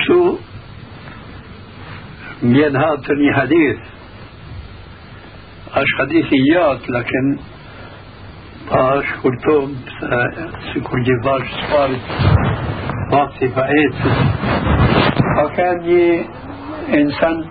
[0.10, 0.38] شو
[2.44, 3.78] بين هاتني حديث
[5.74, 7.26] أش حديثيات لكن
[8.72, 9.76] باش قلتهم
[10.74, 12.02] سيكون جيباش صارت
[13.14, 13.96] وقتي فأيت
[15.38, 16.26] فكان ي
[16.94, 17.46] إنسان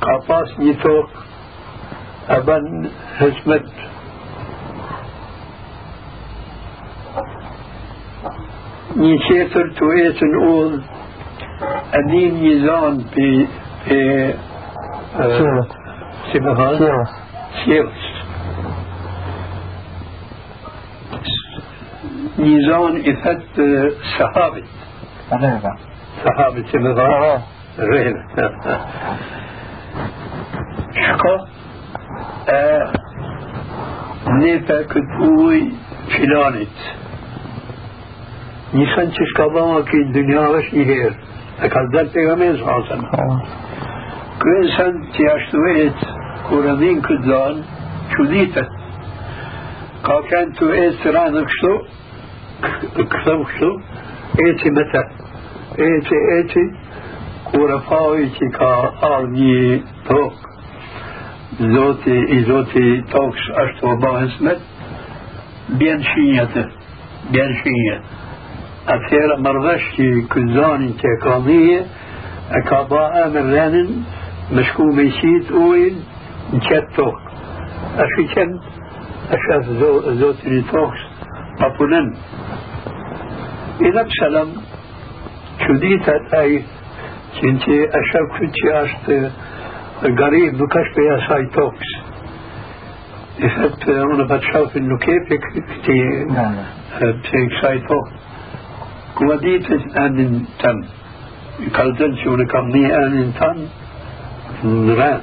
[0.00, 1.10] قاطاس نيتوك
[2.28, 3.90] أبن هزمت.
[8.98, 10.32] një qeter të etën
[11.60, 14.34] udhë a një një zanë për
[15.16, 15.70] Sjellës.
[16.30, 17.12] si më thanë Sjellës.
[17.60, 18.02] sjellës
[22.40, 23.66] një zanë i thëtë
[24.16, 24.68] sahabit
[25.30, 25.72] Rreva.
[26.22, 27.32] sahabit si më thanë
[27.78, 28.22] rrëve
[31.00, 31.34] shko
[32.54, 32.62] e
[34.40, 35.60] nepe këtë uj
[38.70, 41.16] filanit Nisën që shka dhama këtë dynja është një herë
[41.60, 43.68] e ka dalë sallallahu alaihi wasallam
[44.40, 47.64] Ky insan që ashtu vetë kur e vinë këtë zanë,
[48.14, 48.76] çuditet.
[50.06, 51.72] Ka kanë të ecë rënë kështu,
[53.12, 53.70] këthëm kështu,
[54.46, 55.02] eci me të.
[55.86, 56.64] Eci, eci,
[57.50, 58.70] kur e pau që ka
[59.10, 59.76] ardhë një
[60.08, 60.54] tokë,
[61.76, 64.64] zoti, i zoti tokës ashtu o bahës met,
[65.82, 66.58] bjen shinjët,
[67.30, 68.19] bjen shinjët.
[68.88, 71.86] أثير مرغشتي كزاني تيقانية
[72.50, 74.02] أكابا أمر رانن
[74.52, 75.96] مشكو ميسيت أويل
[76.54, 77.18] نشات توك
[77.98, 78.60] أشي كان
[79.30, 79.64] أشاف
[80.20, 80.98] زوتني توقس
[81.60, 82.14] أبونن
[83.80, 84.48] إذا بسلام
[85.68, 86.62] شديت أي
[87.42, 89.32] كنتي أشاف كنتي أشت
[90.04, 91.90] غريب بكش بيا ساي توكس
[93.88, 96.26] إذا أنا بتشاف إنه كيف كنتي
[97.00, 98.19] بسيك
[99.20, 99.80] në që që të nuk e.
[99.80, 100.84] Kua ditë anin tëmë.
[101.60, 103.66] I kalëtën që unë kam një anin tëmë,
[104.62, 105.22] në rënë.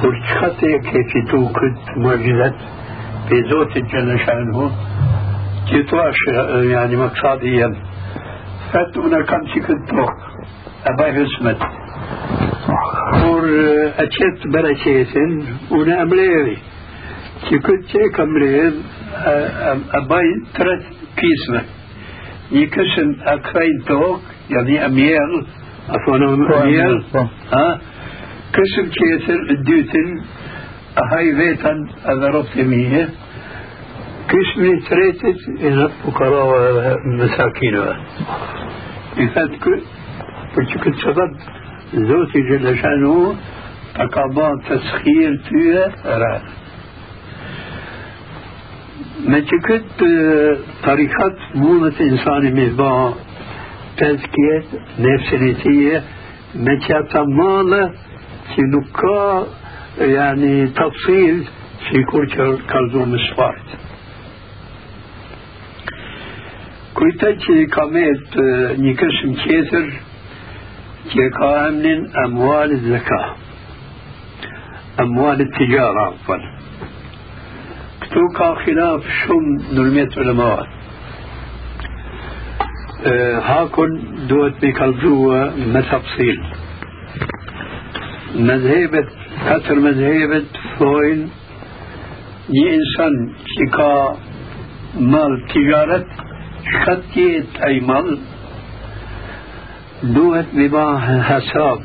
[0.00, 2.58] Por çka të e ke fitu këtë mëgjizet
[3.28, 4.70] për Zotit Gjellë Shanë
[5.72, 6.32] që tu është
[6.72, 7.76] yani maksadi jem
[8.72, 10.46] fatë unë kam që këtë tokë
[10.90, 11.62] e baj hësmet
[13.22, 15.36] por e qëtë bereqetin
[15.78, 16.56] unë e mledhi
[17.46, 18.80] që këtë që e kam mledh
[20.00, 20.26] e baj
[20.58, 20.76] tre
[21.18, 21.64] pisme
[22.52, 25.42] një kësën e këthejnë tokë yani e mjelë
[25.90, 27.04] أفونا ميال
[27.52, 27.80] ها
[28.52, 30.22] كسب كيسر الدوتن
[31.12, 31.72] هاي بيتا
[32.04, 33.08] هذا ربط مية
[34.28, 37.76] كسمي تريتت إن فقراء مساكين
[39.18, 39.46] إذا
[40.84, 41.30] كنت سبب
[49.26, 50.00] ما كنت
[50.84, 53.14] طريقة مونة إنسان مزبا
[53.96, 54.64] تزكية
[54.98, 56.02] نفسيتية
[56.54, 57.92] متى مالة
[58.52, 59.18] që nuk ka
[60.14, 61.36] yani tafsil
[61.86, 63.68] si kur që kalzu më shfart.
[66.98, 68.36] Kujta që ka met
[68.82, 69.86] një këshëm tjetër
[71.38, 72.00] كامن
[78.12, 80.66] كتوكا خلاف شم نرمية علماء.
[83.06, 86.38] أه هاكن دوت بكالزوة ما تفصيل
[88.34, 89.06] مذهبة
[89.46, 90.44] كتر مذهبة
[90.78, 91.30] فوين
[92.50, 94.16] ني إنسان شكا
[95.00, 96.06] مال تجارة
[96.84, 98.18] خطيت أي مال
[100.02, 101.78] دوت بما حساب.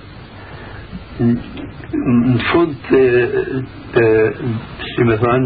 [2.36, 2.76] نفوت
[5.00, 5.38] مثلا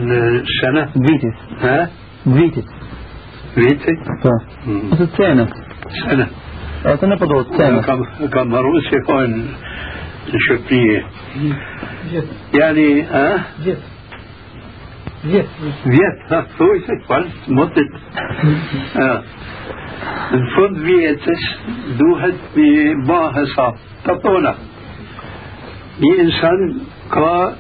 [0.62, 1.90] سنة فيتس ها؟
[2.24, 2.66] فيتس
[3.56, 3.94] فيتي
[4.24, 4.32] Po.
[4.92, 5.46] Ose cene.
[6.10, 6.28] سنة
[6.86, 7.82] Ose në përdo cene.
[8.34, 9.32] كم روسي كون
[12.12, 13.46] Gjithë, يعني ها.
[13.66, 13.88] Gjithë.
[15.84, 17.88] فيت ها فويسك قال مدة
[18.96, 19.24] ها
[20.34, 21.44] الفند فيتس
[22.00, 23.74] دوهت بما حساب
[24.06, 24.71] تطونا دي إنسان
[27.14, 27.56] كا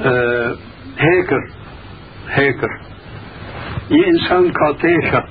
[0.00, 0.54] آه
[0.98, 1.50] هيكر
[2.28, 2.80] هيكر
[3.90, 5.24] دي إنسان كا تيشا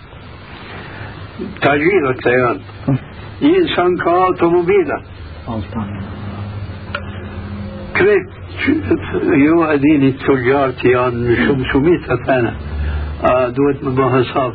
[1.62, 2.60] تاجير التيان
[3.42, 3.98] دي إنسان
[5.48, 5.88] Altan.
[7.98, 8.30] كريت
[9.24, 12.56] يو أديني التجار تيان شم شميت أثانا
[13.30, 14.54] آه دوت مباها صاب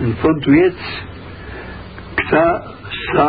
[0.00, 0.84] الفند ويتس
[2.16, 2.62] كتا
[3.16, 3.28] سا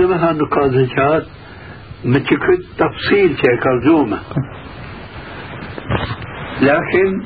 [0.00, 1.24] شنو مثلا نقازة
[2.04, 4.18] متكد تفصيل كالزومة
[6.62, 7.22] لكن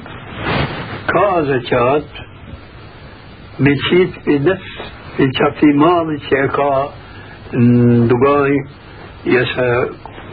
[1.09, 2.03] كازة
[3.61, 6.89] مشيت بنفس الشتيمان شيكا
[8.11, 8.55] دبي
[9.27, 9.91] يسا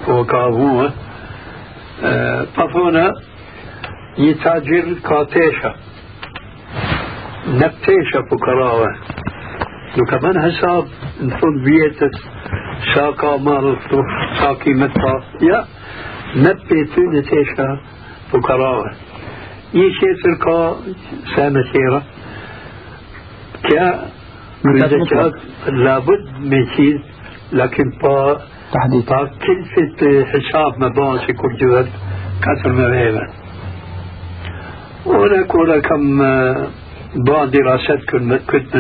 [0.08, 0.92] وكابوه
[2.58, 3.12] طفونا
[4.18, 5.76] يتاجر كاتيشا
[7.48, 8.88] نبتيشا فقراوة
[9.98, 10.86] لو كمان حساب
[11.22, 12.16] نفون بيتت
[12.96, 13.78] ساقا مال
[14.40, 15.66] ساقي متا يا
[16.36, 17.80] نبتي نتيشا
[18.32, 18.92] فقراوة
[19.74, 20.76] يشيتر كا
[21.36, 22.04] سامسيرة
[23.70, 24.06] كا
[24.66, 25.34] الزكاة
[25.68, 27.00] لابد من شيء
[27.54, 28.42] لكن با
[28.74, 29.06] تحديد.
[29.06, 31.90] با كلفة حساب مباس كل جهد
[32.44, 33.28] كثر مذهبا
[35.06, 36.18] هناك ولا كم
[37.28, 38.00] بعض دراسات
[38.50, 38.78] كنت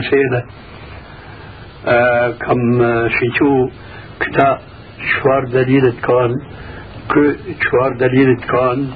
[2.40, 3.70] كم شيشو
[4.20, 4.60] كتا
[5.12, 6.32] شوار دليل كان
[7.14, 7.22] كو
[7.70, 8.90] شوار دليل كان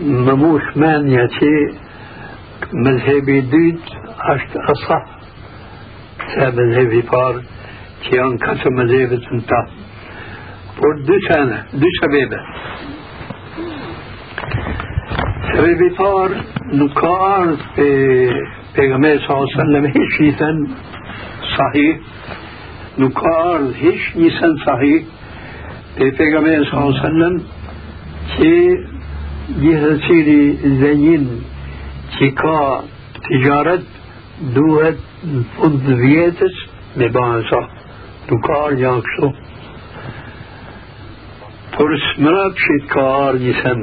[0.00, 1.56] مموش مان ياتي
[2.72, 3.80] مذهبي ديد
[4.20, 5.04] أشت أصح.
[6.34, 7.42] سه مذهبی پار
[8.02, 9.66] که آن کس مذهبتون تا.
[10.76, 12.40] پر دو سنه دو سببه
[15.52, 16.30] سبب پار
[16.72, 18.32] نکار به
[18.74, 20.66] پیغمبر صلی الله علیه وسلم
[21.60, 21.94] صحیح
[22.98, 25.00] نکار هیچ نیستن صحیح
[25.96, 27.40] به پیغمبر صلی الله علیه وسلم
[30.08, 31.28] سری زنین
[32.18, 32.82] که کا
[33.30, 33.82] تجارت
[38.56, 39.28] arë janë kështu
[41.76, 43.82] por smrap që ka arë një sen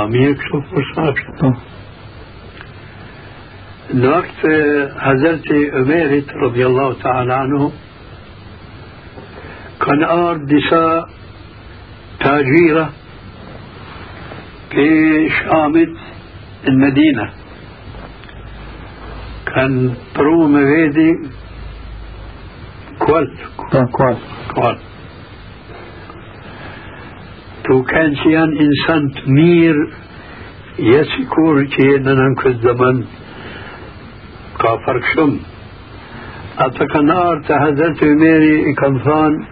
[0.00, 1.52] a mirë kështu por smrap Po.
[3.94, 4.40] نوقت
[4.98, 7.72] حضرت عمرت رضي الله تعالى عنه
[9.86, 11.06] كان آر دسا
[12.20, 12.92] تاجيرة
[14.70, 14.88] في
[15.38, 15.94] شامت
[16.68, 17.30] المدينة
[19.46, 21.12] كان برو مغيدي
[22.98, 23.34] كوال
[23.92, 24.16] كوال
[24.54, 24.78] كوال
[27.64, 29.76] تو كان سيان إنسان تمير
[30.78, 33.04] يسيكور كي ننكو الزمن
[34.64, 35.38] كينا ننكو الزمن كافر شم
[36.58, 39.44] أتكنار تهدرت ميري كنفان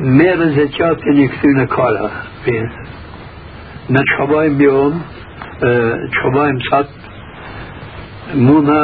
[0.00, 2.10] مير زكاة نكتون كالا
[3.84, 4.94] në të shkabajmë bjohëm,
[5.60, 5.72] të
[6.16, 6.92] shkabajmë sat,
[8.34, 8.78] muna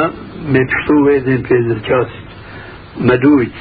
[0.53, 2.35] me pështu vedin për zërqasit,
[3.01, 3.55] me dujt,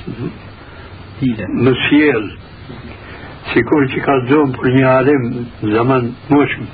[1.21, 1.47] Hile.
[1.65, 2.29] më sjell,
[3.53, 5.25] si kur që ka zonë për një alim
[5.63, 6.69] në zaman moshëm,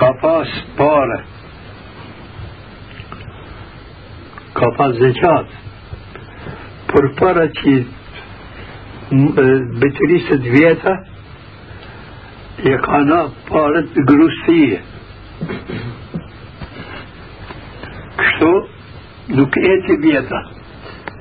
[0.00, 1.20] ka pas pare,
[4.58, 5.54] ka pas zeqat
[6.92, 7.74] për para që
[9.82, 10.94] betërisët vjeta
[12.70, 14.80] e ka na parët grusije
[18.20, 18.52] kështu
[19.38, 20.40] nuk e të vjeta.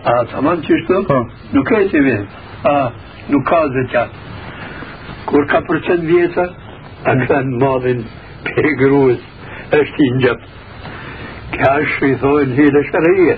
[0.05, 1.01] A tamam qështu?
[1.07, 1.19] Po.
[1.53, 2.43] nuk e të vjeta.
[2.71, 2.75] A
[3.29, 4.21] nuk ka zeqat
[5.29, 6.45] kur ka përcen vjeta
[7.05, 8.03] a kanë madhin
[8.47, 9.23] për gruës
[9.79, 10.45] është i njëp
[11.55, 13.35] Kja është i thojnë hile shërije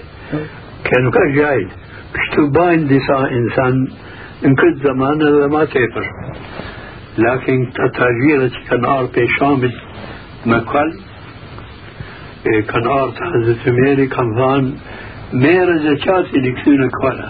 [0.87, 1.75] Kja nuk është gjajt
[2.17, 3.81] Kështu bajnë disa insan
[4.43, 6.11] Në këtë zaman edhe ma tepër
[7.25, 9.83] Lakin të trajire që kanë arë për shamit
[10.51, 10.95] Me kall
[12.47, 17.29] e kanë arë të Hazret Umeri kanë thanë Mere zëqatin i këthy në kalla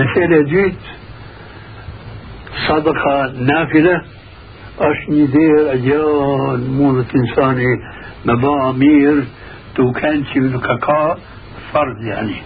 [0.00, 0.98] Mesele dytë,
[2.66, 3.14] sadaka
[3.48, 3.96] nafile,
[4.88, 7.72] është një derë e gjallë mundët insani
[8.26, 9.24] me ba mirë,
[9.76, 11.00] duken që nuk ka ka
[11.70, 12.40] fard yani.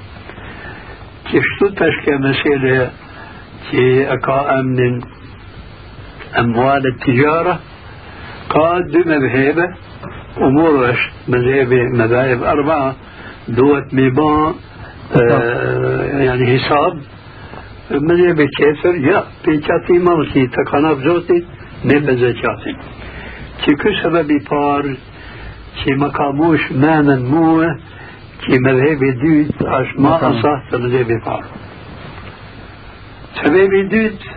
[1.28, 2.76] Kështu tash ke mesele
[3.68, 5.00] që e ka emnin
[6.38, 7.60] أموال التجارة
[8.50, 9.68] قال بمذهبه
[10.40, 10.96] أمور
[11.28, 12.96] مذهب مذاهب أربعة
[13.48, 14.54] دوت ميبان
[15.16, 16.98] آه يعني حساب.
[17.90, 21.44] مذهب كيفر يا بيتشاتي مالكي تقانا بزوتي
[21.84, 22.74] نبزجاتي
[23.58, 24.92] që ky sebeb i parë
[25.80, 27.70] që më ka mush menën mua
[28.44, 31.48] që me dhebi dytë është ma asah të me dhebi parë.
[33.40, 34.36] Sebebi dytë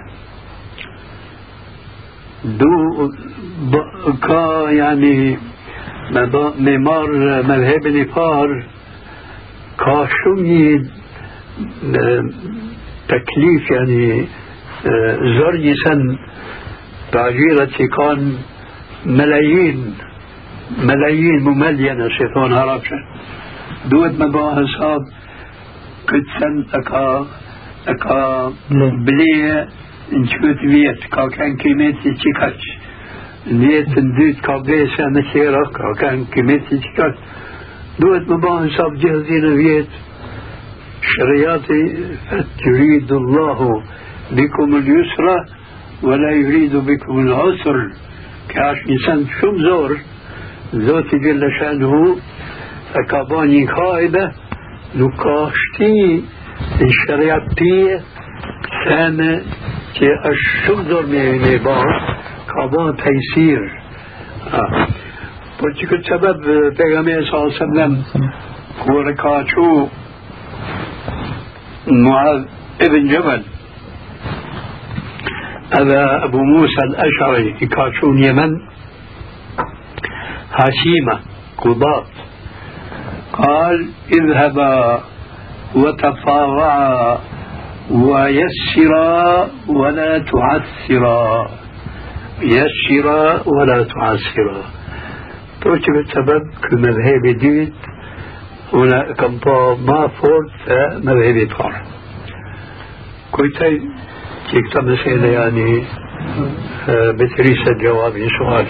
[2.45, 3.11] دو
[4.23, 5.37] كا يعني
[6.59, 7.11] ممار
[7.43, 8.65] مذهب نفار
[9.79, 10.81] كا شوي
[13.07, 14.25] تكليف يعني
[15.37, 16.17] زرجي سن
[17.11, 18.35] تعجيرة كان
[19.05, 19.93] ملايين
[20.83, 22.97] ملايين مملينة شيطان هربشة
[23.85, 25.01] دوت مبا حساب
[26.07, 27.27] كت سن اكا
[27.87, 28.53] اكا
[29.05, 29.67] بليه
[30.11, 32.75] në qëtë vjetë, ka kanë kimeti që kaqë.
[33.51, 37.31] Në jetën dytë ka besja në qera, ka kanë kimeti që kaqë.
[38.01, 40.03] Duhet më banë sa gjithë në vjetë,
[41.13, 41.81] shërijati
[42.27, 43.71] fëtë juridu Allahu
[44.37, 45.39] bikum l'yusra,
[46.03, 47.91] ولا يريد بكم العسر
[48.49, 49.97] كاش إنسان شم زور
[50.75, 52.17] ذات جل شأنه
[52.93, 54.31] فكاباني قاعدة
[54.95, 56.23] نكاشتي
[56.81, 57.45] الشريعة
[58.85, 59.41] سنة
[59.97, 61.77] që është shumë dorë me, me ba,
[62.51, 63.63] ka ba tejsir.
[65.59, 66.45] Por që këtë sebeb
[66.77, 67.97] pejgamberi sa sallam
[68.83, 69.67] kur e ka qu
[71.91, 72.45] Muad
[72.87, 73.43] ibn Jabal
[75.71, 78.51] هذا أبو موسى الأشعري كاشون يمن
[80.51, 81.19] هشيمة
[81.57, 82.05] قضاة
[83.33, 85.03] قال اذهبا
[85.75, 87.17] وتفاوعا
[87.89, 91.47] ويسرا ولا تعسرا
[92.41, 94.61] يسرا ولا تعسرا
[95.61, 97.73] توجب السبب كمذهب جديد
[98.73, 99.33] هنا كم
[99.87, 100.57] ما فورت
[101.03, 101.73] مذهب طار.
[103.31, 103.81] كويتاي
[104.51, 105.83] كيك مسألة يعني
[107.17, 108.65] بتريس الجواب سؤال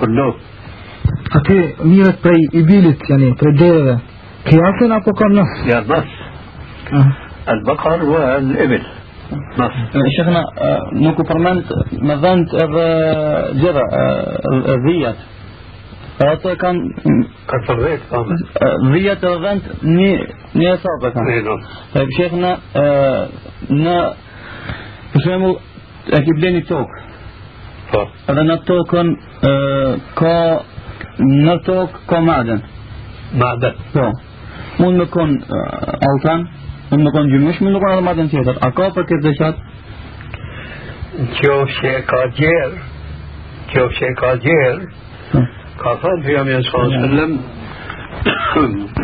[0.00, 0.34] كله
[1.30, 3.94] Aty mirët prej i bilit, yani prej dereve,
[4.46, 5.52] قياسا بقر نص.
[5.66, 6.04] يا نص.
[6.92, 7.12] آه.
[7.52, 8.82] البقر والإبل.
[9.58, 9.70] نص.
[9.96, 12.86] آه، شيخنا آه، نوكو برمانت مذانت إذا
[13.52, 13.82] جرى
[14.68, 15.16] الذيات
[16.60, 16.76] كان
[17.48, 18.00] كثر ذيت
[18.92, 21.44] ذيات الذانت ني ني صعبة كان.
[21.44, 21.60] نعم.
[21.94, 22.58] طيب شيخنا
[23.70, 24.14] نا
[25.14, 25.56] بسمو
[26.08, 26.88] أكيد بني توك
[28.30, 29.08] هذا në tokën
[30.14, 30.34] ka
[31.18, 32.60] në tokë ka madën.
[33.40, 33.74] Madën.
[34.80, 36.46] Mund me kon uh, altan,
[36.90, 38.58] mund me kon gjymysh, mund me kon maden tjetër.
[38.66, 39.66] A ka për këtë zeqat?
[41.20, 42.76] qofë që e ka gjerë,
[43.72, 44.84] qofë që e ka gjerë,
[45.80, 47.34] ka thënë për jam e sallam,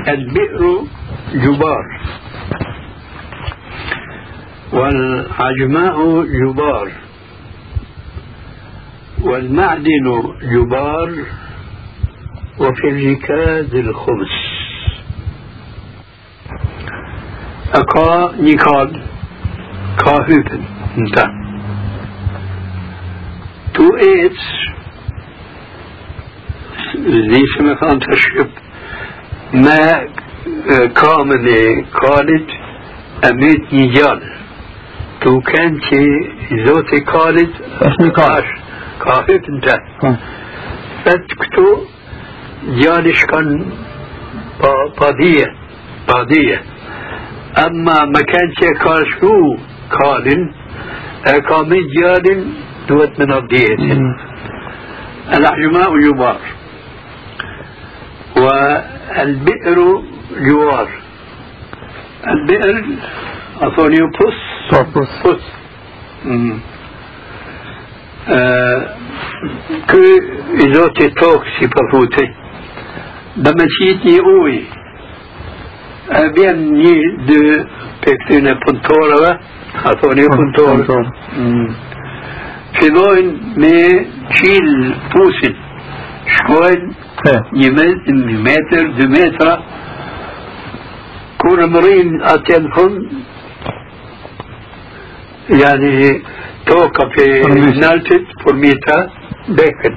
[0.09, 0.63] البئر
[1.35, 1.85] جبار
[4.73, 6.91] والعجماء جبار
[9.23, 10.07] والمعدن
[10.53, 11.11] جبار
[12.59, 14.36] وفي الركاز الخبز
[17.79, 19.03] أكا نيكال
[19.99, 20.63] كاهوبن.
[20.99, 21.19] انت
[23.75, 24.47] تو إيتس
[27.07, 28.51] زي سمكان تشرب
[29.55, 30.09] ما
[31.01, 31.47] كامل
[31.93, 32.47] خالد
[33.31, 34.21] أميت نجال
[35.21, 35.81] تو كان
[36.67, 37.51] زوتي خالد
[37.83, 38.45] أسمي قال
[39.05, 39.69] كاهب انت
[41.05, 41.85] فتكتو
[42.65, 43.71] جالش كان
[44.99, 45.55] كان البئر
[46.09, 46.76] أظن بوس
[47.59, 49.57] أما ما كانش كاشكو
[50.01, 50.53] كالين
[51.27, 52.55] أكامي آه، جالين
[52.89, 53.81] دوت من الديت.
[55.37, 56.41] الأحجماء يبار
[58.37, 60.03] والبئر
[60.47, 60.89] جوار.
[62.29, 62.85] البئر
[63.63, 64.41] أثوني بوس.
[64.97, 65.45] بس بس
[68.29, 68.97] آه،
[69.89, 70.07] كي
[70.57, 72.29] إزوتي توكسي بفوتي
[73.37, 74.65] بمشيتي أوي.
[76.07, 76.97] E bjen një
[77.29, 77.41] dy
[78.05, 79.31] pe këtyne punëtorëve
[79.91, 80.99] a thoni punëtorë?
[82.77, 83.77] Fillojnë me
[84.37, 85.57] qilë pusin
[86.37, 86.89] shkojnë
[87.59, 89.55] një metr, një metr, dy metra.
[91.43, 92.97] Kur mërin atje në fund
[95.63, 96.23] yani
[96.67, 97.27] toka pe
[97.83, 98.99] naltit përmita
[99.59, 99.95] bekën.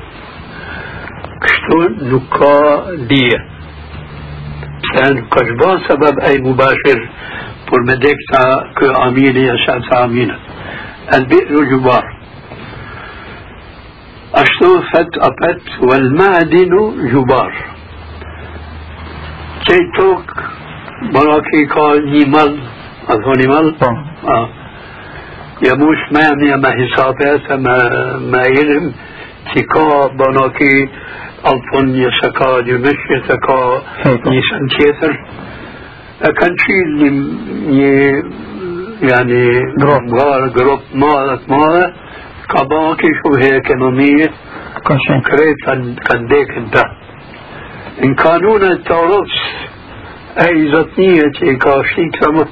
[1.45, 1.79] Kështu
[2.09, 2.55] nuk ka
[3.11, 3.39] dije
[5.17, 6.99] nuk ka shban sebeb aj mubashir
[7.69, 8.45] për me dekta
[8.77, 10.49] kë amini e shatë aminat
[11.17, 12.05] البئر جبار
[14.35, 16.73] أشتو فت أبت والمعدن
[17.11, 17.53] جبار
[19.67, 20.25] كي توك
[21.13, 22.59] براكي قال نيمال
[23.09, 23.75] أظن نيمال
[24.27, 24.49] آه.
[25.67, 27.77] يموش ما يمني ما حسابات ما
[28.31, 28.93] ما علم
[29.55, 30.89] تكا براكي
[31.47, 35.13] ألفون يسكا يمش يسكا نيسان تيتر
[36.39, 36.85] كان شيء
[39.11, 40.03] يعني جروب
[40.57, 41.93] جروب مالت مالت
[42.49, 44.31] كباكي شو هيك نمية
[44.85, 46.83] كشن كريت كان كان ديك انت
[48.03, 49.33] ان قانون التورث
[50.45, 52.43] اي زتنية اي كاشي كما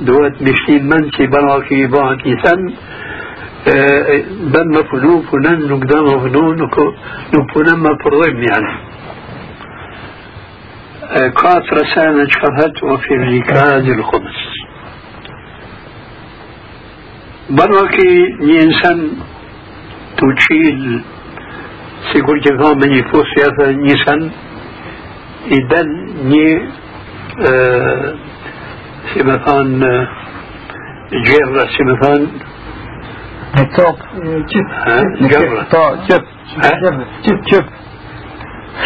[0.00, 2.74] دوت من تونسكا اي شي لما فلون كتبون دوت مشتين منسي بناكي باكي سن
[4.52, 6.56] بن مفلو فنن نقدام فنون
[7.34, 8.74] نكون مفرضين يعني
[11.30, 14.38] كات رسالة شفت وفي الركاز الخبز
[17.50, 19.10] بركي نينسان
[20.16, 21.02] تشيل
[22.12, 24.30] سيقول جفا من يفوس يا نيسان
[25.46, 25.88] إذن
[26.24, 26.68] ني
[29.12, 29.80] آه سمثان
[31.26, 32.28] جرة سمثان
[33.76, 33.96] توب
[34.50, 34.66] شيب
[35.30, 36.24] جرة تو شيب
[37.24, 37.64] شيب شيب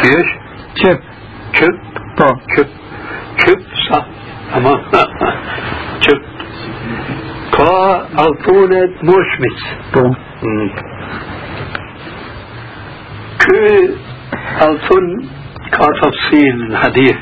[0.02, 0.28] كيش
[0.82, 1.00] شيب
[1.54, 1.74] شب
[2.16, 2.68] تو شب
[3.46, 3.60] شب
[3.90, 4.06] صح
[4.54, 4.80] تمام
[6.00, 6.20] شب
[7.52, 9.60] كا ألطونة مشمس
[9.92, 10.10] تو
[13.40, 13.94] كي
[14.62, 15.06] ألطن
[15.72, 17.16] كتفصيل الحديث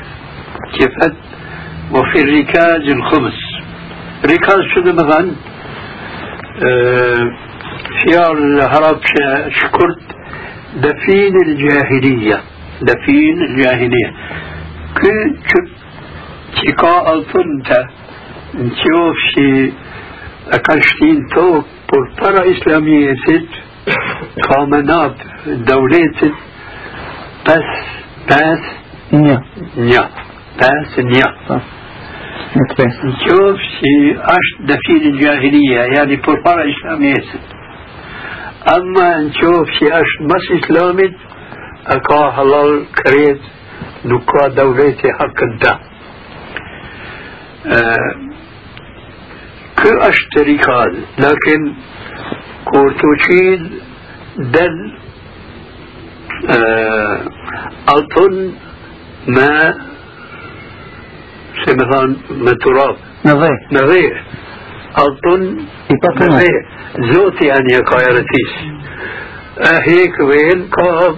[0.73, 1.24] كيفت
[1.91, 3.39] وفي الركاز الخبز.
[4.25, 5.31] ركاز شنو مثلا؟
[6.63, 7.31] آه
[8.03, 8.99] في الهرب
[9.49, 10.01] شكرت.
[10.75, 12.41] دفين الجاهلية.
[12.81, 14.09] دفين الجاهلية.
[15.01, 15.35] كل
[16.55, 17.87] شكا الفنتا
[18.55, 19.71] نشوف شي
[20.53, 23.49] أكشتين توك بورترا إسلامية ست
[24.49, 25.15] كامنات
[25.47, 26.33] دولة
[27.45, 27.69] بس
[28.27, 28.63] بس
[29.13, 29.41] نيا.
[29.77, 30.09] نيا.
[30.59, 31.61] بس نيا.
[32.57, 37.23] نتبس نشوف شي أشت دفين الجاهلية يعني بورترا إسلامية
[38.77, 41.13] أما نشوف شي أشت بس إسلامي
[41.87, 43.41] أكا halal كريت
[44.09, 45.73] nuk ka devleti hakkën ta.
[49.79, 50.93] Kë është të rikal,
[51.23, 51.65] lakin
[52.69, 53.65] kur të qil
[54.55, 54.77] del
[57.95, 58.35] altun
[59.37, 59.83] me se me than me turab, نظي
[61.35, 61.54] me
[63.91, 64.03] dhe,
[65.03, 65.41] altun
[65.89, 66.39] I pa me punë.
[66.39, 66.51] dhe,
[67.13, 68.51] zoti anë ka jarëtis.
[69.59, 71.15] هيك وين كا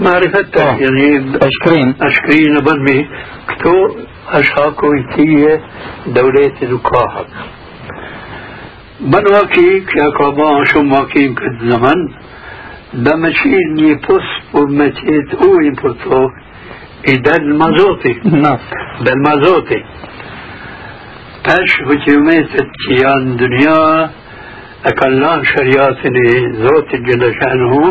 [0.00, 0.76] معرفة آه.
[0.76, 3.08] يعني أشكرين أشكرين بنمي
[3.48, 3.88] كتو
[4.38, 5.54] është haku i tije
[6.14, 7.32] dëvleti nuk ka hak.
[9.12, 11.62] Bën vaki, kja ka ba shumë vakim këtë
[17.62, 18.12] mazoti.
[18.44, 18.60] Nas.
[19.04, 19.78] Del mazoti.
[21.42, 23.78] Tash hëqimetet që janë dënja,
[24.86, 26.28] e kanë lanë shëriatin e
[26.62, 27.82] Zotit Gjellëshanhu,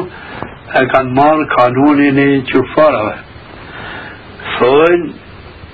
[0.80, 3.16] e kanë marë kanunin e qufarave.
[4.56, 5.14] Thonë,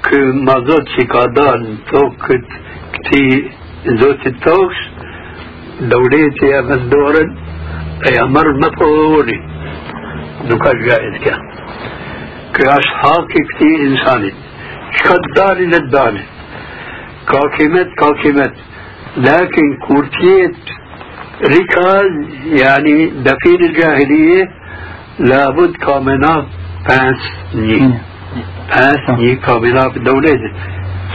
[0.08, 2.42] kë mazot që ka dalë në tokë
[2.98, 3.26] këti
[4.02, 4.86] Zotit tokës,
[5.82, 7.24] دولتي يا مندورا
[8.12, 9.40] يا مر مفعولي
[10.50, 11.57] نكاش جائز كان كاش
[13.02, 14.34] حاكي كتي إنساني
[14.98, 16.24] شكد دالي للدالي
[17.32, 18.54] كاكمت كاكمت
[19.18, 20.58] لكن كورتيت
[21.44, 22.12] ركاز
[22.46, 24.50] يعني دفين الجاهلية
[25.20, 26.46] لابد كامنا
[26.90, 27.22] بانس
[27.56, 27.80] ني
[28.70, 30.52] بانس ني كامنا بالدولة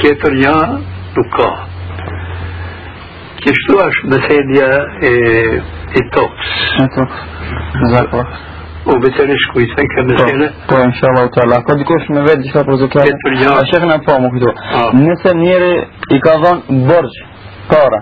[0.01, 0.83] كيتر يا
[3.43, 4.69] kështu është mëselja
[5.09, 5.13] e,
[5.99, 6.51] e tokës.
[6.83, 8.35] E tokës.
[8.83, 8.97] Zakor.
[8.97, 10.49] U betërish ku i thënë ka mësele?
[10.69, 11.63] Po, inshallah taala.
[11.67, 13.05] Ka dikush me vetë diçka për zakat?
[13.07, 13.53] Tjetër jo.
[13.55, 14.51] A shekna po më këtu.
[14.99, 15.75] Nëse njëri
[16.11, 17.19] i ka dhënë borxh
[17.71, 18.01] para,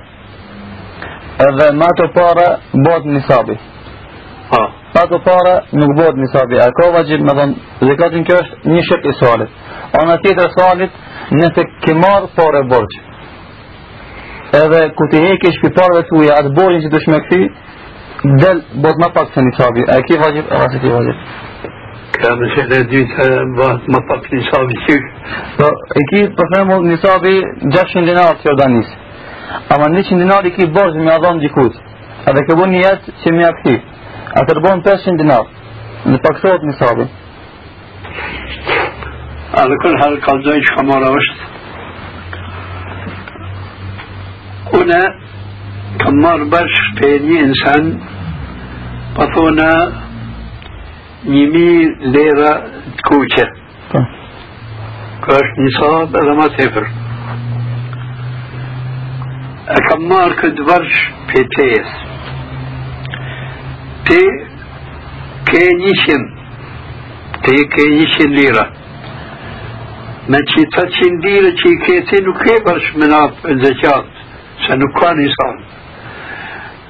[1.46, 3.58] edhe me ato para bëhet nisabi.
[4.52, 4.62] Ha.
[4.94, 6.58] Pa ato para nuk bëhet nisabi.
[6.58, 9.50] A ka vajib me dhënë zakatin kjo është një shek i salit.
[10.00, 10.92] Ana tjetër salit
[11.30, 13.00] nëse ke marrë pare borxh.
[14.60, 17.68] Edhe ku ti hekesh për parëve tuja atë borxhin që të
[18.24, 21.14] دل بود ما پاک نصابی اکی واجب؟ اواسی کی واجب؟
[22.22, 25.00] که مثلا دیتا بود ما پاک نصابی چی
[25.96, 28.96] اکی پس ما نصابی جشن دینار تیردن نیست.
[29.70, 31.74] اما نیچین دیناری که برز می آدم دیکود
[32.26, 33.82] اده که بون نیت چه می اپکی
[34.36, 35.46] اتر بون پشن دینار.
[36.06, 37.06] نپاکسوت نصابی.
[39.54, 41.36] على كل حال قال زوج خمارة وشت.
[44.72, 45.29] هنا
[46.04, 46.40] dinar.
[46.40, 46.40] Në paksohet nisabi.
[46.40, 48.00] على كل حال قضيت كما روشت هنا كمار برش بيني إنسان
[49.16, 49.92] بطونا
[51.26, 52.52] نيمي ليرة
[52.98, 53.98] تكوشة Po.
[55.26, 56.86] كاش نصاب هذا ما تفر
[59.90, 61.90] كمار كنت برش بيتيس
[64.06, 64.20] تي
[65.46, 66.22] كينيشن
[67.44, 68.80] تي كينيشن ليره
[70.30, 74.10] me që të qindire që i keti nuk e bërsh me nap zekat,
[74.66, 75.56] se nuk ka një san.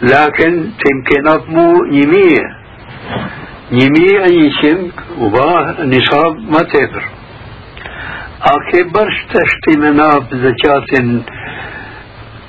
[0.02, 2.46] لكن تمكن أطمو نمية.
[3.72, 7.04] نمية يشم وباه نصاب ما تبر
[8.42, 11.22] أكبرش تشتي مناب زكاة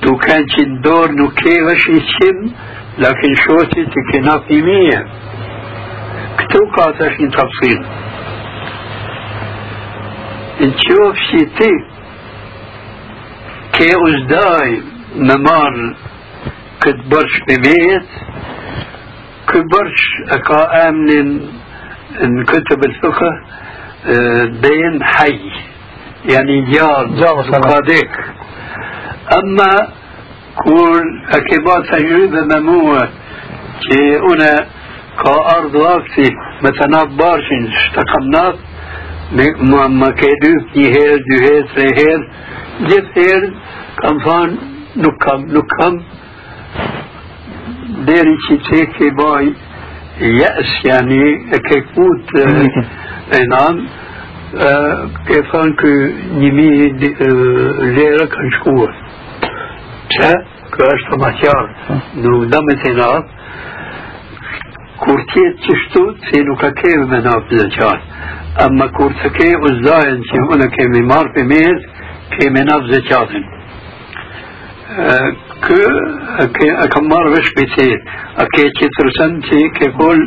[0.04, 0.46] دوكان
[0.82, 2.54] دور نوكي وش يشم
[2.98, 5.06] لكن شوتي تمكن أطمو نمية.
[6.38, 7.86] كتو قاتش تفصيل
[10.62, 11.72] إن شوف شيتي
[13.74, 14.82] كي أزداي
[15.16, 15.96] نمار
[16.82, 18.08] كد برش بميت
[19.48, 20.02] كبرش
[20.32, 21.42] أكا آمن
[22.24, 23.32] إن كتب الفقه
[24.62, 25.52] بين حي
[26.34, 27.08] يعني جار.
[27.62, 28.12] قاديك
[29.44, 29.72] أما
[30.56, 33.10] كل أكبات تجربة مموة
[33.90, 34.54] كي أنا
[35.24, 36.30] كأرض وقتي
[36.62, 38.56] مثلا بارشن اشتقمنات
[39.72, 42.26] ما ما ke dyp një herë, dy herë, tre herë,
[48.10, 49.44] deri që që ke baj
[50.42, 51.22] jes, yani
[51.58, 52.34] e ke kut
[53.40, 53.84] e nam
[55.28, 55.94] ke thonë kë
[56.40, 56.70] një mi
[57.98, 58.98] lera kanë shkuar
[60.16, 60.32] që
[60.74, 63.40] kë është të maqjarë nuk damet e natë
[65.02, 68.02] kur tjetë qështu, se nuk ka keve me napë dhe qarë.
[68.66, 71.88] Amma kur të ke uzdajen që unë kemi marë për mes,
[72.36, 73.48] kemi napë dhe qarën.
[75.62, 75.80] Kë
[76.58, 77.88] ke, e kam marë vesh për te,
[78.42, 80.22] a ke që të rësën që ke kol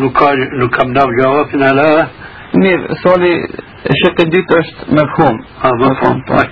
[0.00, 1.90] nuk, ka, nuk kam napë gjavapin ala,
[2.54, 3.32] Mirë, soli
[4.00, 5.38] shek e dytë është me fhum.
[5.66, 6.42] a më thonë, po.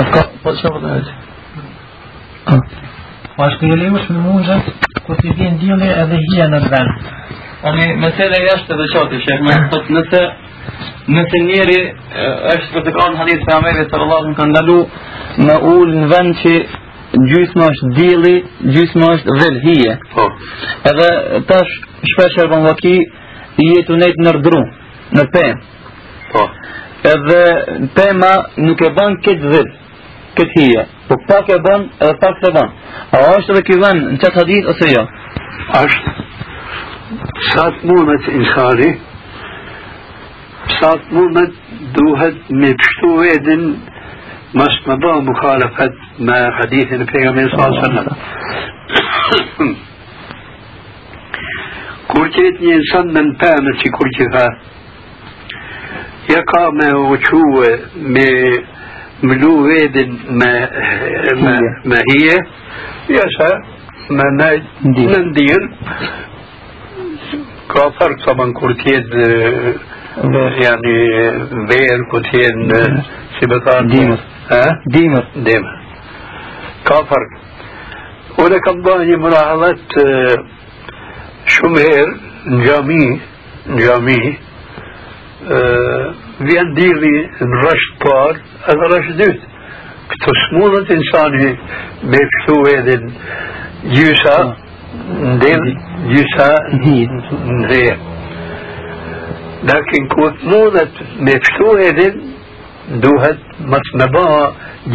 [0.00, 1.12] Atë ka, po që po të vetë?
[3.36, 4.56] Po është e lejushme mundë
[5.06, 7.06] kur të vjen dielli edhe hija në vend.
[7.70, 10.22] Ani, mesela jashtë edhe qatë, shek, me thot nëse
[11.14, 11.78] nëse njeri
[12.54, 14.78] është për të ka në hadith për Ameri sallallahu alaihi kanë ndalu
[15.46, 16.52] me ul në vend që
[17.12, 18.34] gjysma është dili,
[18.74, 19.96] gjysma është dhelhije.
[20.14, 20.24] Po.
[20.90, 21.10] Edhe
[21.50, 21.74] tash
[22.12, 22.94] shpesh e bën vaki
[23.62, 24.62] i jetu në rdru,
[25.18, 25.60] në pemë.
[26.32, 26.48] Po.
[27.12, 27.42] Edhe
[27.96, 29.70] pema nuk e bën këtë dhil,
[30.38, 30.88] këtë hije.
[31.08, 32.74] Po pak e bën edhe pak se bën.
[33.12, 35.06] A është edhe ky vend në çat hadith ose jo?
[35.82, 36.20] Është
[37.52, 38.90] sa të mundet insani,
[40.78, 41.58] sa të mundet
[41.96, 43.66] duhet me pështu edin
[44.54, 48.06] مس مضى مخالفة ما حديث النبي صلى الله عليه وسلم.
[52.08, 54.46] كورتيت إنسان من بامسي كورتيها
[56.30, 57.42] يقع ما وشو
[57.96, 58.28] ما
[59.22, 60.52] ملو ويدن ما
[61.44, 62.26] ما, ما هي.
[63.10, 63.50] يسا
[64.10, 64.26] ما
[64.84, 65.62] ندير.
[67.72, 69.04] ka fark طبعا كورتين
[70.64, 70.96] يعني
[71.70, 72.72] فير كورتين
[73.40, 74.18] سبطان
[82.46, 83.06] në gjami,
[83.70, 84.20] në gjami,
[86.48, 88.40] vjen dili në rësht parë
[88.72, 89.50] edhe rësht dytë.
[90.12, 91.50] Këto smundët insani
[92.10, 92.96] me fështu edhe
[93.94, 94.38] gjysa,
[95.36, 95.68] ndel
[96.10, 96.48] gjysa
[96.80, 97.86] ndhe.
[99.70, 102.08] Lakin ku të mundet me fështu edhe
[103.02, 103.40] duhet
[103.72, 104.26] mos me ba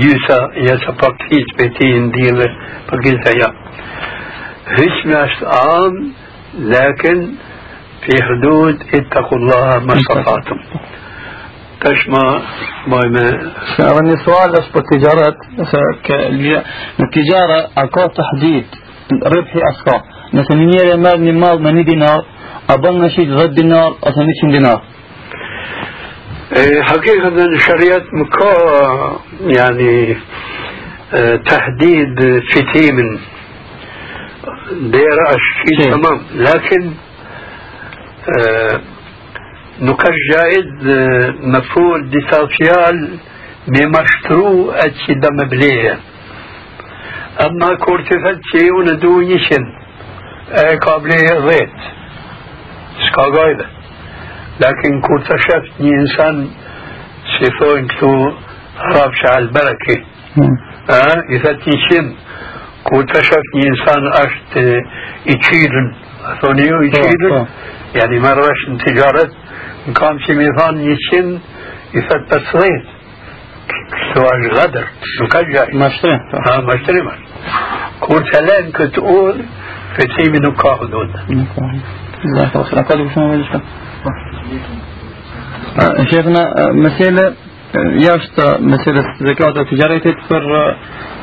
[0.02, 2.48] gjysa jasa pak hiq me ti në dile
[2.90, 3.52] për gjitha ja.
[4.78, 6.02] Hiq me është am,
[6.74, 7.22] lakin
[9.86, 10.60] ما استطعتم
[11.82, 12.42] تشمع
[12.88, 13.00] ما
[13.80, 15.38] يعني سؤال إيش بالتجارات
[17.00, 18.66] التجارة اكو تحديد
[19.24, 22.26] ربحي اسكا مثلا نيري مال من مال من دينار
[22.70, 24.82] أظن شيء غد دينار أثني دينار
[26.56, 28.50] إيه، حقيقة الشريعة مكو
[29.42, 30.18] يعني إيه،
[31.36, 33.20] تحديد فتيم.
[34.72, 35.92] دير أشي إيه.
[35.92, 36.22] تمام.
[36.36, 36.92] لكن
[39.82, 40.68] نكش جائد
[41.44, 43.18] مفعول ديسافيال
[43.68, 46.00] بمشترو أتشي دم بليه.
[47.46, 49.64] أما كورتفت شيء وندو نشن
[50.82, 51.70] قابلية ضيت
[53.08, 53.66] شكا قايدت
[57.48, 58.12] e këtu,
[58.96, 59.98] rafsha al-baraki,
[61.34, 62.12] i thëtë një qind,
[62.88, 64.68] kur të shëft një insan është
[65.34, 65.90] i qirën,
[66.42, 67.48] thoni ju i qirën,
[67.96, 69.32] يعني ما رواش تجارة
[69.96, 71.40] كان في ميزان يشين
[71.94, 72.86] يفت تصغير
[74.14, 74.88] سواء غدر
[75.22, 77.18] مكجاي مشتري ها مشتري مش
[78.00, 79.46] كور سلام كتقول
[79.96, 81.14] في تيم نكاه دون
[82.25, 83.35] جزاك الله خير أقول شو ما
[86.11, 87.33] شيخنا مسألة
[87.73, 90.43] jashtë meselës zekat e tijaretit për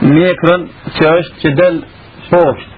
[0.01, 0.63] mjekrën
[0.95, 1.75] që është që del
[2.31, 2.71] poshtë.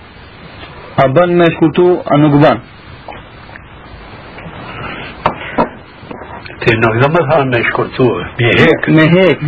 [1.02, 2.60] A bën me shkutu, a nuk bën.
[6.62, 9.40] انه اذا ما ثاني شكرتوه بهيك بهيك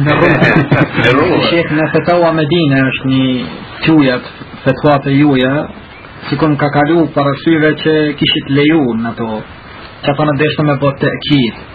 [1.50, 3.28] Shekna fetaua Medina është një
[3.86, 4.30] qujat
[4.64, 5.52] fetua të juja
[6.29, 9.31] sikur ka kalu parashyve që kishit leju në ato
[10.05, 11.67] që ato në deshtë me po të ekid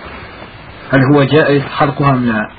[0.94, 2.50] هل هو جائز حلقها أم لا؟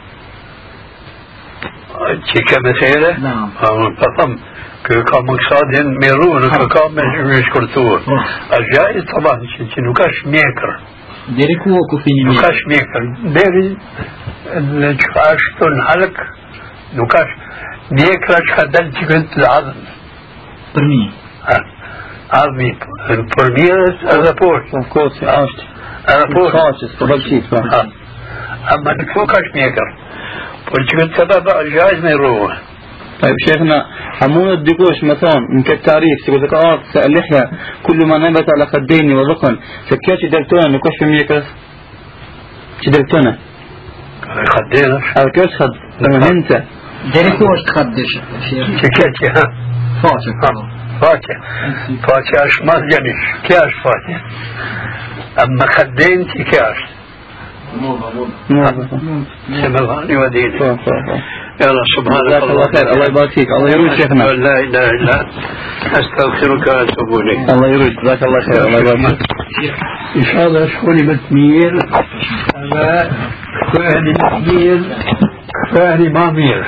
[2.50, 3.50] كمثالة؟ نعم
[4.00, 4.38] فطم
[4.84, 5.72] كمقصاد
[6.02, 6.42] ميرون
[6.74, 6.94] كم
[7.30, 8.00] مش كرتور
[8.58, 9.36] الجائز طبعا
[9.76, 10.80] شنو كاش ميكر
[11.38, 12.48] Deri ku o kufini Nuk mirë?
[12.52, 13.04] është mjekër.
[13.36, 13.68] Deri
[14.80, 16.18] në që ashtu në halëk,
[16.98, 19.78] nuk është mjekra që ka dalë që këtë të adhën.
[20.74, 21.00] Për mi.
[22.40, 22.70] Adhëmi,
[23.36, 24.70] për mirës edhe poshtë.
[24.74, 25.66] Po kosi është.
[26.14, 26.58] Edhe poshtë.
[26.58, 27.62] Kaqës, për bëlqit, po.
[28.74, 29.90] Amma në këtu ka është mjekër.
[30.70, 32.54] Por që këtë sebeb është gjajz me ruë.
[33.22, 33.86] طيب شيخنا
[34.20, 37.50] حمونة ديكوش مثلا من كالتاريخ سيقول لك آه اللحية
[37.86, 39.58] كل ما نبت على خدين وذقن
[39.88, 41.46] فكيف درتونا نكوش في ميكس
[42.86, 43.38] درتونا
[44.54, 46.62] خدينا هذا كيف خد لما انت
[47.14, 48.12] Deri ku është khaddish?
[48.80, 48.98] Shekh.
[49.20, 53.22] që Faqe është mas gjenish.
[53.46, 54.14] Kjo është faqe.
[55.42, 56.44] Amma خدين dini.
[60.60, 61.20] طيب طيب
[61.60, 62.86] يلا سبحانك الله خير.
[62.92, 64.24] الله يبارك فيك الله يرد شيخنا.
[64.24, 65.32] لا إله إلا أنت.
[65.98, 67.38] أستغفرك وأتوب إليك.
[67.50, 68.60] الله يرد جزاك الله خير.
[68.66, 69.18] الله يبارك
[69.56, 69.74] فيك.
[70.16, 71.72] إن شاء الله شغلي متمير
[73.72, 76.62] كفاني متمير كفاني Këthehni ma mirë.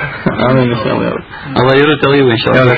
[0.47, 0.73] Amin.
[1.59, 2.77] Allah i rëtë alivu, inshallah.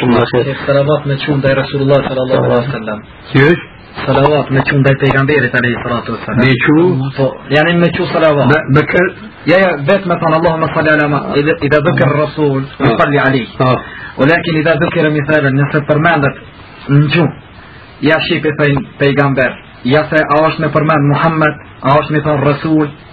[0.65, 3.03] Salavat me qumë dhe Rasulullah sallallahu alaihi wasallam.
[3.33, 3.67] Qështë?
[4.05, 6.41] Salavat me qumë dhe pejgamberit alaihi sallatu sallam.
[6.41, 7.09] Me qumë?
[7.17, 8.71] Po, janë me qumë salavat.
[8.77, 9.11] Me kër?
[9.49, 12.81] Ja, ja, vetë me thonë Allahumma salli ala ma, idha dhëkër Rasul, ah.
[12.85, 13.43] me salli ali.
[14.25, 14.61] Olakin ah.
[14.63, 16.41] idha dhëkër e mithalën, nëse përmendet
[16.89, 17.53] në gjumë,
[18.09, 18.55] ja shqipe
[18.99, 19.55] pejgamber,
[19.93, 22.89] ja se a është me përmend Muhammed, a është me thonë Rasul,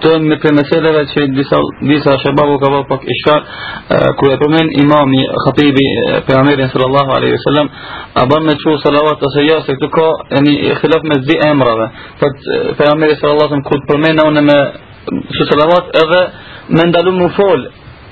[0.00, 0.58] تون مثل
[1.10, 1.20] چې
[1.90, 3.40] دیسا شباب وکوا پک اشار
[3.96, 7.70] آه، کوی پمن امام خطیب آه، پیغمبر صلى الله عليه وسلم
[8.22, 11.90] ابان نشو صلوات و سیاس تو کو یعنی خلاف مزدی امره
[12.20, 14.50] فت آه، پیغمبر صلى الله عليه وسلم کوت پمن اون م
[15.38, 16.22] سو صلوات اغه
[16.70, 17.68] من دلو مفول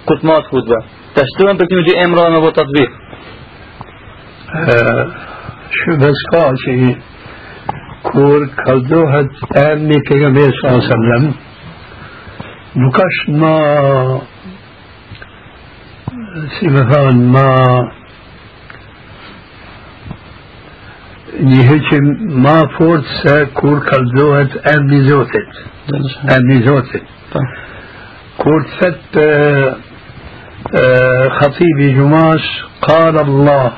[0.06, 0.82] کوت مات کوت و.
[1.14, 2.90] تشتون پکې دې امره نو تطبیق.
[5.78, 6.96] شو بس کا چې
[8.02, 11.43] کور کلدو هڅه مې کوي مې صلی الله علیه وسلم
[12.82, 13.54] nuk është ma
[16.56, 17.48] si me thonë ma
[21.50, 22.10] një heqim
[22.46, 25.62] ma fort se kur kalzohet emni Zotit
[26.36, 27.06] emni Zotit
[28.42, 29.18] kur të thët
[31.38, 32.44] khatibi gjumas
[32.84, 33.72] قال الله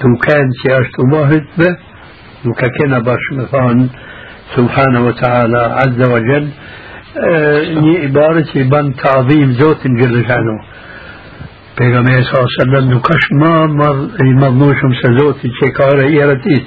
[0.00, 1.76] تو كان سي اشتو باهت به
[2.46, 3.88] وككنا باش مثلا
[4.56, 6.48] سبحانه وتعالى عز وجل
[7.82, 10.60] ني عبارة بان تعظيم زوت جل شانه
[11.76, 13.66] پیغمبر صلی الله علیه و سلم نکاش ما
[14.42, 16.66] مضنوشم سزوتی چه کار ایرتیست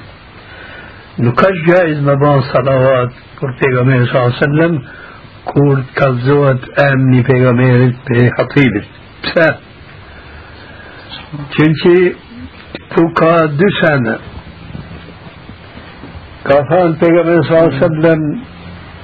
[1.19, 3.11] نکاش جایز مبان صلوات
[3.41, 4.81] پر پیغمبر صلی الله علیه و سلم
[5.45, 8.87] kur kalzohet emni pejgamberit për hatibit.
[9.23, 9.47] Pse?
[11.55, 11.95] Qenë që
[12.95, 14.17] تلقى دسنة
[16.45, 18.41] كفان پیغمبر صلى الله عليه وسلم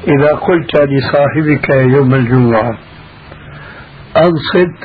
[0.08, 2.78] إذا قلت لصاحبك يوم الجمعة
[4.18, 4.78] أنصت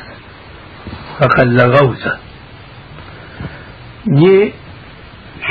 [1.19, 2.03] فقد لغوت.
[4.07, 4.53] ني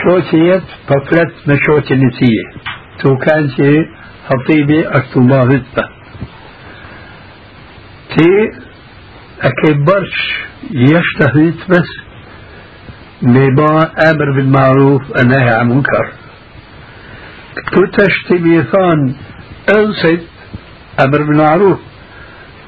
[0.02, 2.46] شوتيت بفلت مشوت نسية
[3.00, 3.86] تو كان شي
[4.28, 5.84] خطيبي أكتوبا هتبة
[8.16, 8.50] تي
[9.42, 10.16] أكبرش
[10.70, 12.03] يشتهيت بس
[14.10, 16.12] أمر بالمعروف والنهي عن المنكر.
[17.92, 19.14] تشتي بيثان
[19.76, 20.22] أنصت
[21.06, 21.78] أمر بالمعروف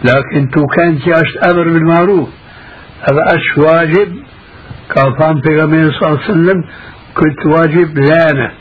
[0.05, 2.29] لكن تو كان جاشت أمر بالمعروف.
[3.01, 4.17] هذا أش واجب؟
[4.95, 6.65] كافان بيغمبر صلى الله عليه وسلم
[7.15, 8.53] كنت واجب؟ لانا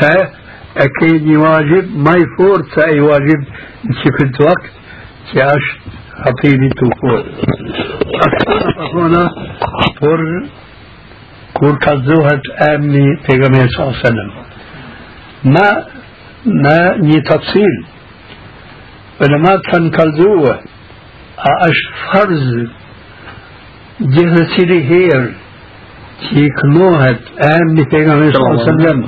[0.00, 0.32] سا
[0.76, 1.84] أكيد واجب.
[1.96, 3.44] ما يفور أي واجب.
[4.18, 4.70] كنت وقت
[5.34, 5.78] جاشت
[6.24, 7.24] خطيبي توفور
[8.94, 9.30] هنا
[10.00, 10.20] فور
[13.94, 14.30] alaihi wasallam
[15.56, 15.68] ma
[16.64, 16.78] ma
[17.08, 17.74] një tafsil
[19.26, 20.54] ulemat kanë kalzua
[21.50, 22.46] a është farz
[24.16, 25.22] gjithë cili herë
[26.24, 29.00] që i kënohet emni pejgamberit sallallahu alaihi wasallam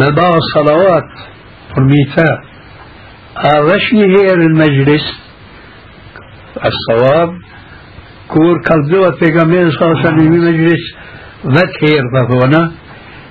[0.00, 1.24] me ba salawat
[1.72, 2.28] për mi tha
[3.52, 5.08] a vesh një herë në mejlis
[6.66, 7.30] الصواب
[8.28, 10.84] كور كالزوة بيغامبر صلى الله عليه وسلم مجلس
[11.46, 12.72] ذات هير ضفونا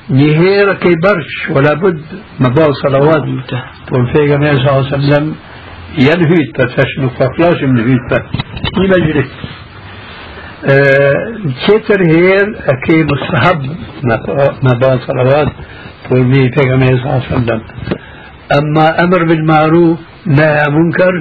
[0.10, 2.02] نهير كي برش ولا بد
[2.40, 3.24] مبال صلوات.
[3.92, 5.36] والفيقى صلى الله عليه وسلم
[6.00, 8.12] ينهيت فتشنو فقلاش من هيت
[8.78, 9.26] يمجري
[11.68, 12.46] تشتر هير
[12.86, 13.62] كي مستحب
[14.64, 15.52] مبال صلوات
[16.12, 17.62] والمي فيقى صلى الله عليه وسلم.
[18.60, 21.14] أما أمر بالمعروف نهى منكر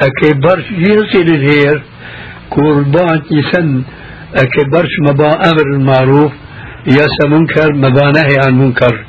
[0.00, 1.82] أكي برش يرسل الهير
[2.50, 3.82] كوربان يسن
[4.34, 6.32] أكبرش مبا أمر المعروف
[6.86, 9.04] يس منكر مبا نهي عن منكر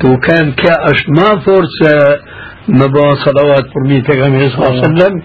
[0.00, 2.20] تو كان كأش ما فرصة
[2.68, 5.22] مبا صلوات برمي تغمي صلى الله عليه وسلم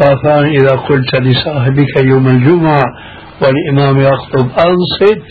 [0.00, 2.82] قافان إذا قلت لصاحبك يوم الجمعة
[3.42, 5.22] والإمام يخطب أنصت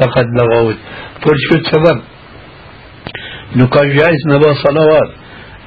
[0.00, 0.76] فقد لغوت.
[1.22, 2.00] فرشو السبب
[3.56, 5.10] نقال جائز مبا صلوات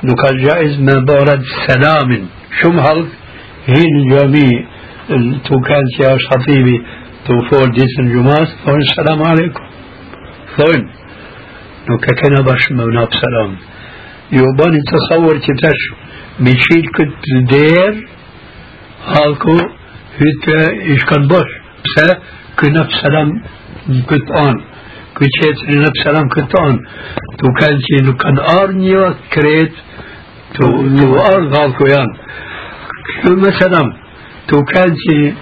[0.03, 2.28] نقال جائز مبا رد سلام
[2.61, 3.07] شو محل
[3.68, 4.51] هين الجامي
[5.45, 6.82] تو كان يا خطيبي
[7.26, 9.63] توفول جيسن جماس ثون السلام عليكم
[10.57, 10.82] ثون
[11.89, 13.51] نو كنا باش مونا بسلام.
[14.32, 15.82] يوباني تصور كتاش
[16.39, 18.07] ميشيل كت دير
[19.07, 19.57] هالكو
[20.19, 20.45] هيت
[20.89, 21.49] إيش كان باش.
[21.86, 22.19] بسا
[22.59, 23.30] كنا بسلام
[24.09, 24.55] كت آن.
[25.15, 26.76] كتشيت لنا بسلام كت آن.
[27.38, 29.73] تو كان شي نو كان آر نيوا كريت
[30.55, 30.65] تو
[30.97, 32.09] تو آر غالكو يان
[33.21, 33.84] شو مثلا
[34.47, 35.34] تو كان شي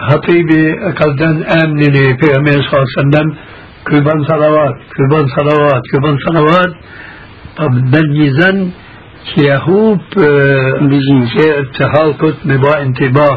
[0.00, 3.34] خطيبي قصدن آمنني في أمين صلى الله عليه وسلم
[3.86, 6.72] كبان صلوات كبان صلوات كبان صلوات
[7.56, 8.70] طب نجزن
[9.38, 9.98] يهوب
[11.78, 13.36] تخالقت مبا انتباه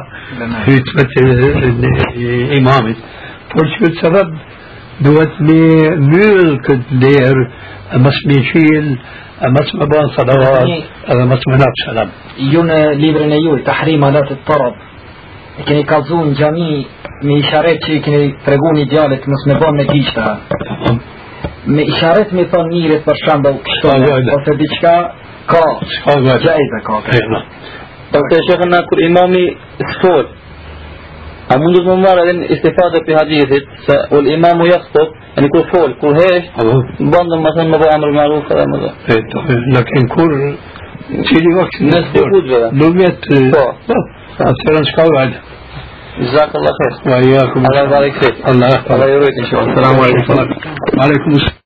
[1.16, 2.98] في إمامت
[3.52, 4.34] فرشكت سبب
[5.02, 7.36] دوت مي ملكت دير
[7.96, 8.98] أمس ميشيل
[9.48, 12.10] أمس مبان صلوات أمس مناب سلام.
[12.40, 14.74] يون ليبرنا يول تحريم آلات الطرب.
[15.60, 16.70] E keni kalzu në gjami
[17.24, 20.26] me isharet që i keni tregu një djallit mos me bon me gishta
[21.66, 23.94] me isharet me thonë njërit për shambëll kështu
[24.40, 24.96] ose diqka
[25.52, 25.64] ka
[26.06, 27.40] gjajza ka Ejna.
[28.12, 29.46] Pastaj shekën na kur imami
[29.94, 30.26] sfol.
[31.46, 35.50] A mundu të më marrë edhe në istifade për hadithit, se u imamu jakhtot, yani
[35.54, 36.78] kur fol, kur hesh, Apo.
[37.14, 39.20] bandën më thënë më bëj amër maruf edhe më dhe.
[39.76, 40.34] Lakin kur
[41.10, 42.70] cili vakt Në s'dikut vëlla.
[42.80, 43.20] Lumet,
[43.54, 43.64] Po.
[43.88, 43.96] po,
[44.50, 45.40] atëherën s'ka gajda.
[46.20, 46.94] Jazakallah khair.
[47.12, 48.36] وإياكم الله يبارك فيك.
[48.50, 49.74] الله الله يريد إن شاء الله.
[49.74, 50.34] السلام عليكم.
[50.98, 51.65] وعليكم السلام